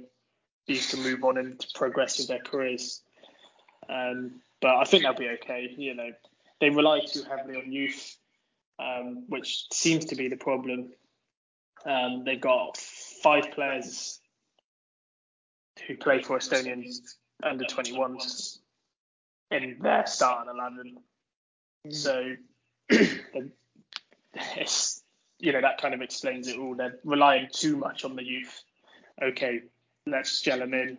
these 0.66 0.90
can 0.90 1.02
move 1.02 1.24
on 1.24 1.38
and 1.38 1.64
progress 1.74 2.18
with 2.18 2.28
their 2.28 2.38
careers. 2.38 3.02
Um, 3.88 4.40
but 4.60 4.76
I 4.76 4.84
think 4.84 5.02
they'll 5.02 5.14
be 5.14 5.30
okay. 5.42 5.74
You 5.76 5.94
know, 5.94 6.10
they 6.60 6.70
rely 6.70 7.00
too 7.00 7.22
heavily 7.22 7.56
on 7.56 7.72
youth, 7.72 8.16
um, 8.78 9.24
which 9.28 9.66
seems 9.72 10.06
to 10.06 10.16
be 10.16 10.28
the 10.28 10.36
problem. 10.36 10.90
Um, 11.84 12.24
they've 12.24 12.40
got 12.40 12.76
five 12.76 13.50
players 13.52 14.20
who 15.86 15.96
play 15.96 16.22
for 16.22 16.38
Estonian 16.38 16.84
under 17.42 17.64
21s 17.64 18.58
in 19.50 19.78
their 19.80 20.06
starting 20.06 20.52
11. 20.54 20.96
So 21.90 22.34
it's, 24.56 25.02
you 25.38 25.52
know, 25.52 25.60
that 25.60 25.80
kind 25.80 25.94
of 25.94 26.02
explains 26.02 26.48
it 26.48 26.58
all. 26.58 26.74
They're 26.74 26.98
relying 27.04 27.48
too 27.52 27.76
much 27.76 28.04
on 28.04 28.16
the 28.16 28.24
youth. 28.24 28.62
Okay, 29.22 29.62
let's 30.06 30.40
gel 30.40 30.58
them 30.58 30.74
in, 30.74 30.98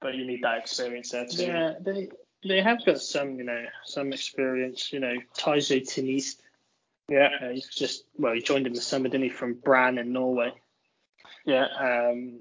but 0.00 0.14
you 0.14 0.26
need 0.26 0.42
that 0.42 0.58
experience 0.58 1.10
there 1.10 1.26
too. 1.26 1.44
yeah, 1.44 1.74
they 1.80 2.08
they 2.46 2.62
have 2.62 2.84
got 2.84 3.00
some, 3.00 3.36
you 3.36 3.44
know, 3.44 3.64
some 3.84 4.12
experience. 4.12 4.92
You 4.92 5.00
know, 5.00 5.14
Taijo 5.36 5.80
Teniste. 5.80 6.40
Yeah, 7.08 7.28
Uh, 7.40 7.48
he's 7.50 7.68
just 7.68 8.04
well, 8.18 8.34
he 8.34 8.40
joined 8.42 8.66
in 8.66 8.72
the 8.74 8.80
summer, 8.80 9.08
didn't 9.08 9.24
he, 9.24 9.28
from 9.30 9.54
Brann 9.54 9.98
in 9.98 10.12
Norway. 10.12 10.52
yeah. 11.46 11.66
Um, 11.80 12.40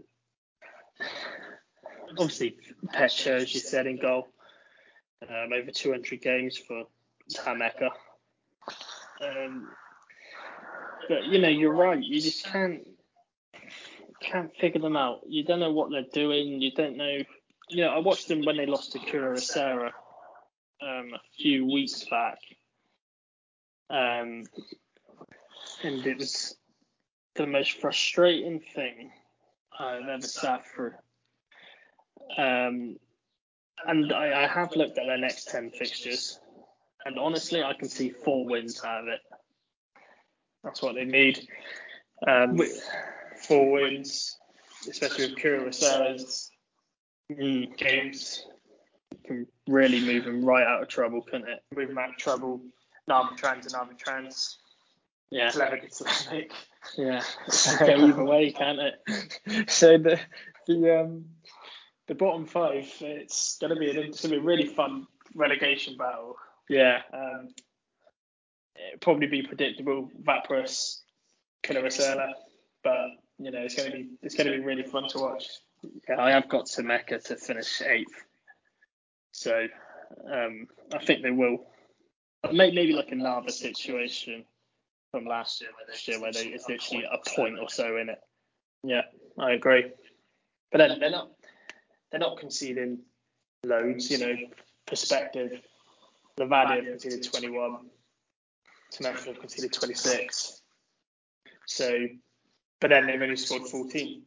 obviously, 2.12 2.58
Petcher, 2.94 3.36
as 3.38 3.54
you 3.54 3.60
said, 3.60 3.88
in 3.88 3.98
goal. 3.98 4.28
Um, 5.28 5.52
over 5.54 5.72
200 5.72 6.22
games 6.22 6.58
for 6.58 6.84
Tammeka. 7.34 7.90
Um, 9.22 9.70
but 11.10 11.26
you 11.26 11.40
know, 11.40 11.48
you're 11.48 11.74
right. 11.74 12.02
You 12.02 12.22
just 12.22 12.46
can't 12.46 12.88
can't 14.22 14.52
figure 14.58 14.82
them 14.82 14.98
out. 14.98 15.22
You 15.28 15.44
don't 15.44 15.60
know 15.60 15.72
what 15.72 15.90
they're 15.92 16.04
doing. 16.14 16.62
You 16.62 16.72
don't 16.72 16.98
know. 16.98 17.18
You 17.70 17.84
know, 17.84 17.90
I 17.90 18.00
watched 18.00 18.28
them 18.28 18.44
when 18.46 18.58
they 18.58 18.66
lost 18.66 18.92
to 18.94 19.00
Kuressaare 19.00 19.92
um, 20.82 21.12
a 21.14 21.20
few 21.38 21.66
weeks 21.66 22.06
back, 22.10 22.38
um, 23.90 24.44
and 25.84 26.06
it 26.06 26.18
was 26.18 26.56
the 27.36 27.48
most 27.48 27.80
frustrating 27.80 28.60
thing 28.60 29.12
I've 29.80 30.08
ever 30.08 30.22
sat 30.28 30.66
through. 30.68 30.94
Um, 32.38 32.98
and 33.86 34.12
I, 34.12 34.44
I 34.44 34.48
have 34.48 34.76
looked 34.76 34.98
at 34.98 35.06
their 35.06 35.18
next 35.18 35.50
10 35.50 35.72
fixtures, 35.72 36.40
and 37.06 37.18
honestly, 37.20 37.64
I 37.64 37.74
can 37.74 37.90
see 37.90 38.10
four 38.10 38.46
wins 38.46 38.84
out 38.84 39.02
of 39.04 39.08
it. 39.08 39.20
That's 40.64 40.82
what 40.82 40.96
they 40.96 41.06
need. 41.06 41.48
Um, 42.28 42.60
four 43.48 43.72
wins, 43.74 44.38
especially 44.90 45.28
with 45.28 45.38
Kuressaare's 45.38 46.52
Mm, 47.30 47.76
games. 47.78 48.46
can 49.26 49.46
really 49.68 50.00
move 50.00 50.24
them 50.24 50.46
right 50.46 50.66
out 50.66 50.82
of 50.82 50.88
trouble, 50.88 51.22
couldn't 51.22 51.50
it? 51.50 51.62
with 51.76 51.90
Matt 51.90 52.18
Trouble, 52.18 52.62
Narva 53.08 53.36
Trans 53.36 53.66
and 53.66 53.74
Narva 53.74 53.94
Trans, 53.96 54.58
Yeah, 55.32 55.50
Slavic 55.50 55.84
and 55.84 55.94
Slavic. 55.94 56.52
yeah. 56.98 57.24
Go 57.80 58.08
either 58.08 58.24
way, 58.24 58.52
can't 58.52 58.80
it? 58.80 59.70
so 59.70 59.98
the 59.98 60.20
the 60.68 61.00
um 61.02 61.26
the 62.08 62.16
bottom 62.16 62.46
five, 62.46 62.88
it's 63.02 63.58
gonna 63.60 63.76
be 63.76 63.90
an, 63.90 63.98
it's 63.98 64.22
gonna 64.22 64.36
be 64.36 64.42
a 64.42 64.44
really 64.44 64.68
fun 64.68 65.08
relegation 65.36 65.98
battle. 65.98 66.36
Yeah, 66.70 67.02
Um, 67.14 67.50
it'll 68.76 69.00
probably 69.00 69.28
be 69.28 69.42
predictable, 69.42 70.10
Vaprus, 70.22 71.00
Kilaricella, 71.64 72.32
but 72.84 73.08
you 73.40 73.52
know 73.52 73.60
it's 73.60 73.76
gonna 73.76 73.92
be 73.92 74.10
it's 74.22 74.36
gonna 74.36 74.52
be 74.52 74.60
really 74.60 74.84
fun 74.84 75.08
to 75.10 75.20
watch. 75.20 75.48
yeah. 76.10 76.22
I 76.22 76.32
have 76.32 76.50
got 76.50 76.66
Tammeka 76.66 77.24
to 77.26 77.36
finish 77.38 77.82
eighth, 77.82 78.14
so 79.32 79.68
um, 80.32 80.68
I 80.94 81.04
think 81.04 81.24
they 81.24 81.32
will. 81.32 81.66
Maybe 82.52 82.94
like 82.94 83.12
a 83.12 83.16
Narva 83.16 83.52
situation 83.52 84.46
from 85.12 85.26
last 85.26 85.62
year, 85.62 85.72
where 85.76 85.86
this 85.88 86.08
year 86.08 86.22
where 86.22 86.32
they, 86.32 86.48
it's 86.48 86.70
literally 86.70 87.06
a 87.06 87.18
point 87.36 87.60
or 87.60 87.70
so 87.70 87.98
in 87.98 88.10
it. 88.10 88.20
Yeah, 88.84 89.02
I 89.38 89.52
agree. 89.52 89.92
But 90.72 90.80
then 90.80 91.00
they're 91.00 91.10
not 91.10 91.32
they're 92.12 92.20
not 92.20 92.38
conceding 92.38 93.00
loads, 93.64 94.10
you 94.12 94.20
know, 94.20 94.36
perspective. 94.86 95.62
Levadia 96.40 96.76
have 96.76 96.86
conceded 96.86 97.24
21, 97.24 97.78
Tammeka 98.94 99.26
have 99.26 99.40
conceded 99.40 99.74
26. 99.74 100.62
So, 101.66 102.08
but 102.80 102.90
then 102.90 103.08
they've 103.08 103.22
only 103.22 103.36
scored 103.36 103.64
14. 103.64 104.22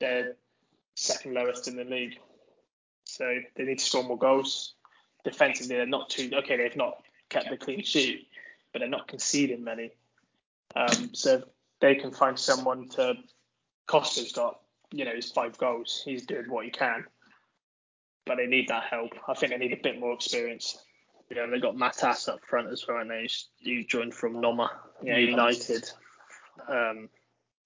They're 0.00 0.36
second 0.96 1.34
lowest 1.34 1.68
in 1.68 1.76
the 1.76 1.84
league. 1.84 2.18
So 3.04 3.38
they 3.56 3.64
need 3.64 3.78
to 3.78 3.84
score 3.84 4.02
more 4.02 4.18
goals. 4.18 4.74
Defensively, 5.24 5.76
they're 5.76 5.86
not 5.86 6.10
too 6.10 6.30
okay. 6.34 6.56
They've 6.56 6.76
not 6.76 6.96
kept 7.32 7.50
the 7.50 7.56
clean 7.56 7.82
sheet, 7.82 8.28
but 8.72 8.80
they're 8.80 8.88
not 8.88 9.08
conceding 9.08 9.64
many. 9.64 9.90
Um, 10.74 11.10
so 11.14 11.42
they 11.80 11.94
can 11.96 12.10
find 12.12 12.38
someone 12.38 12.88
to. 12.90 13.14
Costa's 13.86 14.32
got 14.32 14.60
you 14.92 15.04
know 15.04 15.14
his 15.14 15.30
five 15.30 15.58
goals. 15.58 16.02
He's 16.04 16.24
doing 16.26 16.48
what 16.48 16.64
he 16.64 16.70
can, 16.70 17.04
but 18.26 18.36
they 18.36 18.46
need 18.46 18.68
that 18.68 18.84
help. 18.84 19.10
I 19.28 19.34
think 19.34 19.52
they 19.52 19.58
need 19.58 19.72
a 19.72 19.82
bit 19.82 19.98
more 19.98 20.14
experience. 20.14 20.78
Yeah, 21.34 21.46
they 21.46 21.60
got 21.60 21.74
Matas 21.76 22.28
up 22.28 22.40
front 22.48 22.68
as 22.70 22.86
well, 22.86 22.98
and 22.98 23.10
they 23.10 23.28
you 23.60 23.84
joined 23.84 24.14
from 24.14 24.34
Nõmme 24.34 24.68
Yeah, 25.02 25.16
United. 25.16 25.90
Um, 26.68 27.08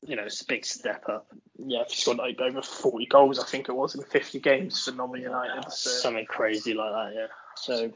you 0.02 0.14
know, 0.14 0.22
it's 0.24 0.42
a 0.42 0.46
big 0.46 0.64
step 0.64 1.04
up. 1.08 1.26
yeah, 1.58 1.80
if 1.82 1.88
he 1.88 1.96
scored 2.00 2.18
like 2.18 2.40
over 2.40 2.62
40 2.62 3.06
goals, 3.06 3.38
I 3.40 3.44
think 3.44 3.68
it 3.68 3.72
was 3.74 3.94
in 3.96 4.02
50 4.02 4.38
games 4.40 4.84
for 4.84 4.92
Northern 4.92 5.22
United. 5.22 5.70
So, 5.72 5.90
Something 5.90 6.26
crazy 6.26 6.74
like 6.74 6.92
that, 6.92 7.12
yeah. 7.14 7.26
so 7.56 7.92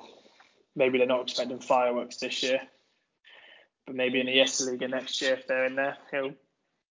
maybe 0.77 0.99
they're 0.99 1.07
not 1.07 1.23
expecting 1.23 1.61
fireworks 1.61 2.17
this 2.17 2.43
year, 2.43 2.61
but 3.87 3.97
maybe 3.97 4.21
in 4.21 4.27
the 4.27 4.39
Esiliiga 4.39 4.89
next 4.89 5.21
year, 5.21 5.35
if 5.35 5.47
they're 5.47 5.67
in 5.67 5.77
there, 5.77 5.97
he'll 6.11 6.33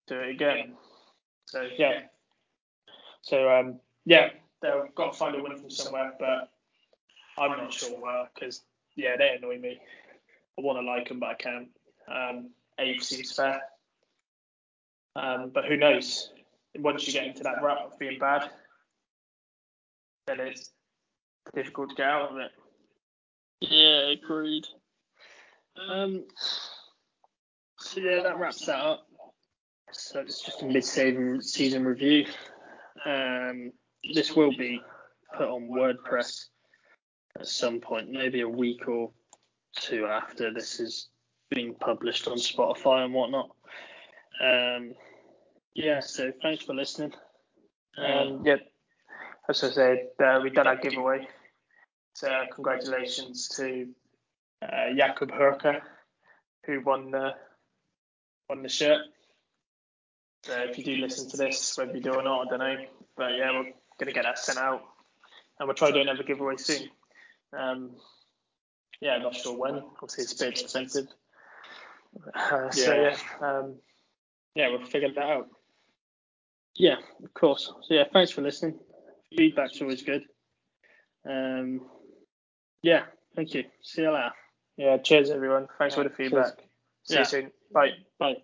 do 0.08 0.20
it 0.20 0.30
again. 0.30 0.74
So 1.46 1.68
yeah, 1.78 2.02
so 3.22 3.50
um, 3.50 3.80
yeah, 4.06 4.30
they've 4.62 4.96
got 4.96 5.14
to 5.14 5.18
find 5.18 5.36
a 5.36 5.42
win 5.42 5.58
from 5.58 5.70
somewhere, 5.70 6.14
but 6.20 6.50
I'm 7.38 7.52
not 7.58 7.74
sure 7.74 7.90
where 8.00 8.30
because 8.34 8.62
yeah, 8.96 9.16
they 9.18 9.36
annoy 9.38 9.58
me. 9.60 9.80
I 10.58 10.62
want 10.62 10.78
to 10.80 10.86
like 10.86 11.10
them, 11.10 11.20
but 11.20 11.30
I 11.30 11.34
can't. 11.36 11.70
Um, 12.08 12.50
eighth 12.80 13.04
seems 13.04 13.32
fair, 13.32 13.62
um, 15.16 15.52
but 15.54 15.66
who 15.66 15.78
knows? 15.78 16.32
Once 16.78 17.08
you 17.08 17.14
get 17.14 17.28
into 17.28 17.44
that 17.44 17.62
rut 17.62 17.80
of 17.80 18.00
being 18.00 18.20
bad, 18.20 18.50
then 20.28 20.40
it's 20.40 20.72
difficult 21.56 21.90
to 21.90 21.96
get 21.96 22.08
out 22.08 22.32
of 22.32 22.38
it. 22.38 22.52
Yeah, 23.62 24.12
agreed. 24.12 24.66
Um, 25.90 26.26
so 27.80 28.00
yeah, 28.00 28.24
that 28.24 28.38
wraps 28.38 28.66
that 28.66 28.80
up. 28.80 29.08
So 29.92 30.20
it's 30.20 30.42
just 30.42 30.62
a 30.62 30.66
mid-season 30.66 31.42
season 31.42 31.86
review. 31.86 32.26
Um, 33.06 33.72
this 34.14 34.36
will 34.36 34.56
be 34.56 34.82
put 35.38 35.48
on 35.48 35.70
WordPress 35.70 36.46
at 37.40 37.48
some 37.48 37.80
point, 37.80 38.10
maybe 38.10 38.42
a 38.42 38.50
week 38.50 38.88
or 38.88 39.12
two 39.76 40.06
after 40.06 40.54
this 40.54 40.80
is 40.80 41.10
being 41.50 41.76
published 41.76 42.28
on 42.28 42.38
Spotify 42.38 43.06
and 43.06 43.14
whatnot. 43.14 43.50
Um, 44.42 44.94
yeah, 45.76 46.00
so 46.00 46.32
thanks 46.42 46.64
for 46.64 46.74
listening. 46.74 47.14
Um, 47.98 48.44
yeah, 48.46 48.58
as 49.50 49.64
I 49.64 49.70
said, 49.70 49.98
uh, 50.24 50.40
we 50.42 50.50
done 50.50 50.68
our 50.68 50.76
giveaway. 50.76 51.28
So 52.14 52.30
congratulations 52.54 53.48
to 53.58 53.88
uh, 54.62 54.94
Jakub 54.96 55.32
Hurka, 55.32 55.82
who 56.66 56.82
won 56.82 57.12
the 57.12 57.34
won 58.50 58.62
the 58.64 58.70
shirt. 58.70 59.02
So 60.44 60.54
if 60.60 60.78
you 60.78 60.84
do 60.84 60.98
listen 60.98 61.30
to 61.32 61.38
this, 61.38 61.78
whether 61.78 61.94
you 61.94 62.02
do 62.02 62.14
or 62.14 62.24
not, 62.24 62.48
I 62.48 62.50
don't 62.50 62.60
know. 62.60 62.86
But 63.18 63.32
yeah, 63.38 63.52
we're 63.52 63.72
gonna 64.00 64.12
get 64.12 64.24
that 64.24 64.38
sent 64.38 64.60
out, 64.60 64.84
and 65.60 65.68
we'll 65.68 65.76
try 65.76 65.92
doing 65.92 66.08
another 66.08 66.24
giveaway 66.24 66.58
soon. 66.58 66.90
Um, 67.58 67.92
yeah, 69.02 69.18
not 69.18 69.36
sure 69.36 69.58
when. 69.58 69.82
Obviously, 70.02 70.24
it's 70.24 70.42
a 70.42 70.46
bit 70.46 70.62
expensive. 70.62 71.08
Uh, 72.36 72.70
so 72.70 72.94
yeah, 72.94 73.18
um, 73.42 73.76
yeah, 74.56 74.70
we'll 74.70 74.86
figure 74.86 75.12
that 75.14 75.24
out. 75.24 75.48
Yeah, 76.76 76.98
of 77.24 77.34
course. 77.34 77.72
So 77.82 77.94
yeah, 77.94 78.04
thanks 78.12 78.32
for 78.32 78.42
listening. 78.42 78.80
Feedback's 79.36 79.82
always 79.82 80.04
good. 80.04 80.24
Um, 81.28 81.82
yeah, 82.84 83.04
thank 83.36 83.56
you. 83.56 83.66
See 83.82 84.04
you 84.04 84.12
later. 84.14 84.32
Yeah, 84.78 84.98
cheers 84.98 85.32
everyone. 85.32 85.68
Thanks 85.80 85.96
for 85.96 86.04
the 86.04 86.12
feedback. 86.12 86.54
See 87.04 87.16
Yeah. 87.16 87.20
you 87.20 87.26
soon. 87.26 87.52
Bye. 87.74 87.92
Bye. 88.20 88.36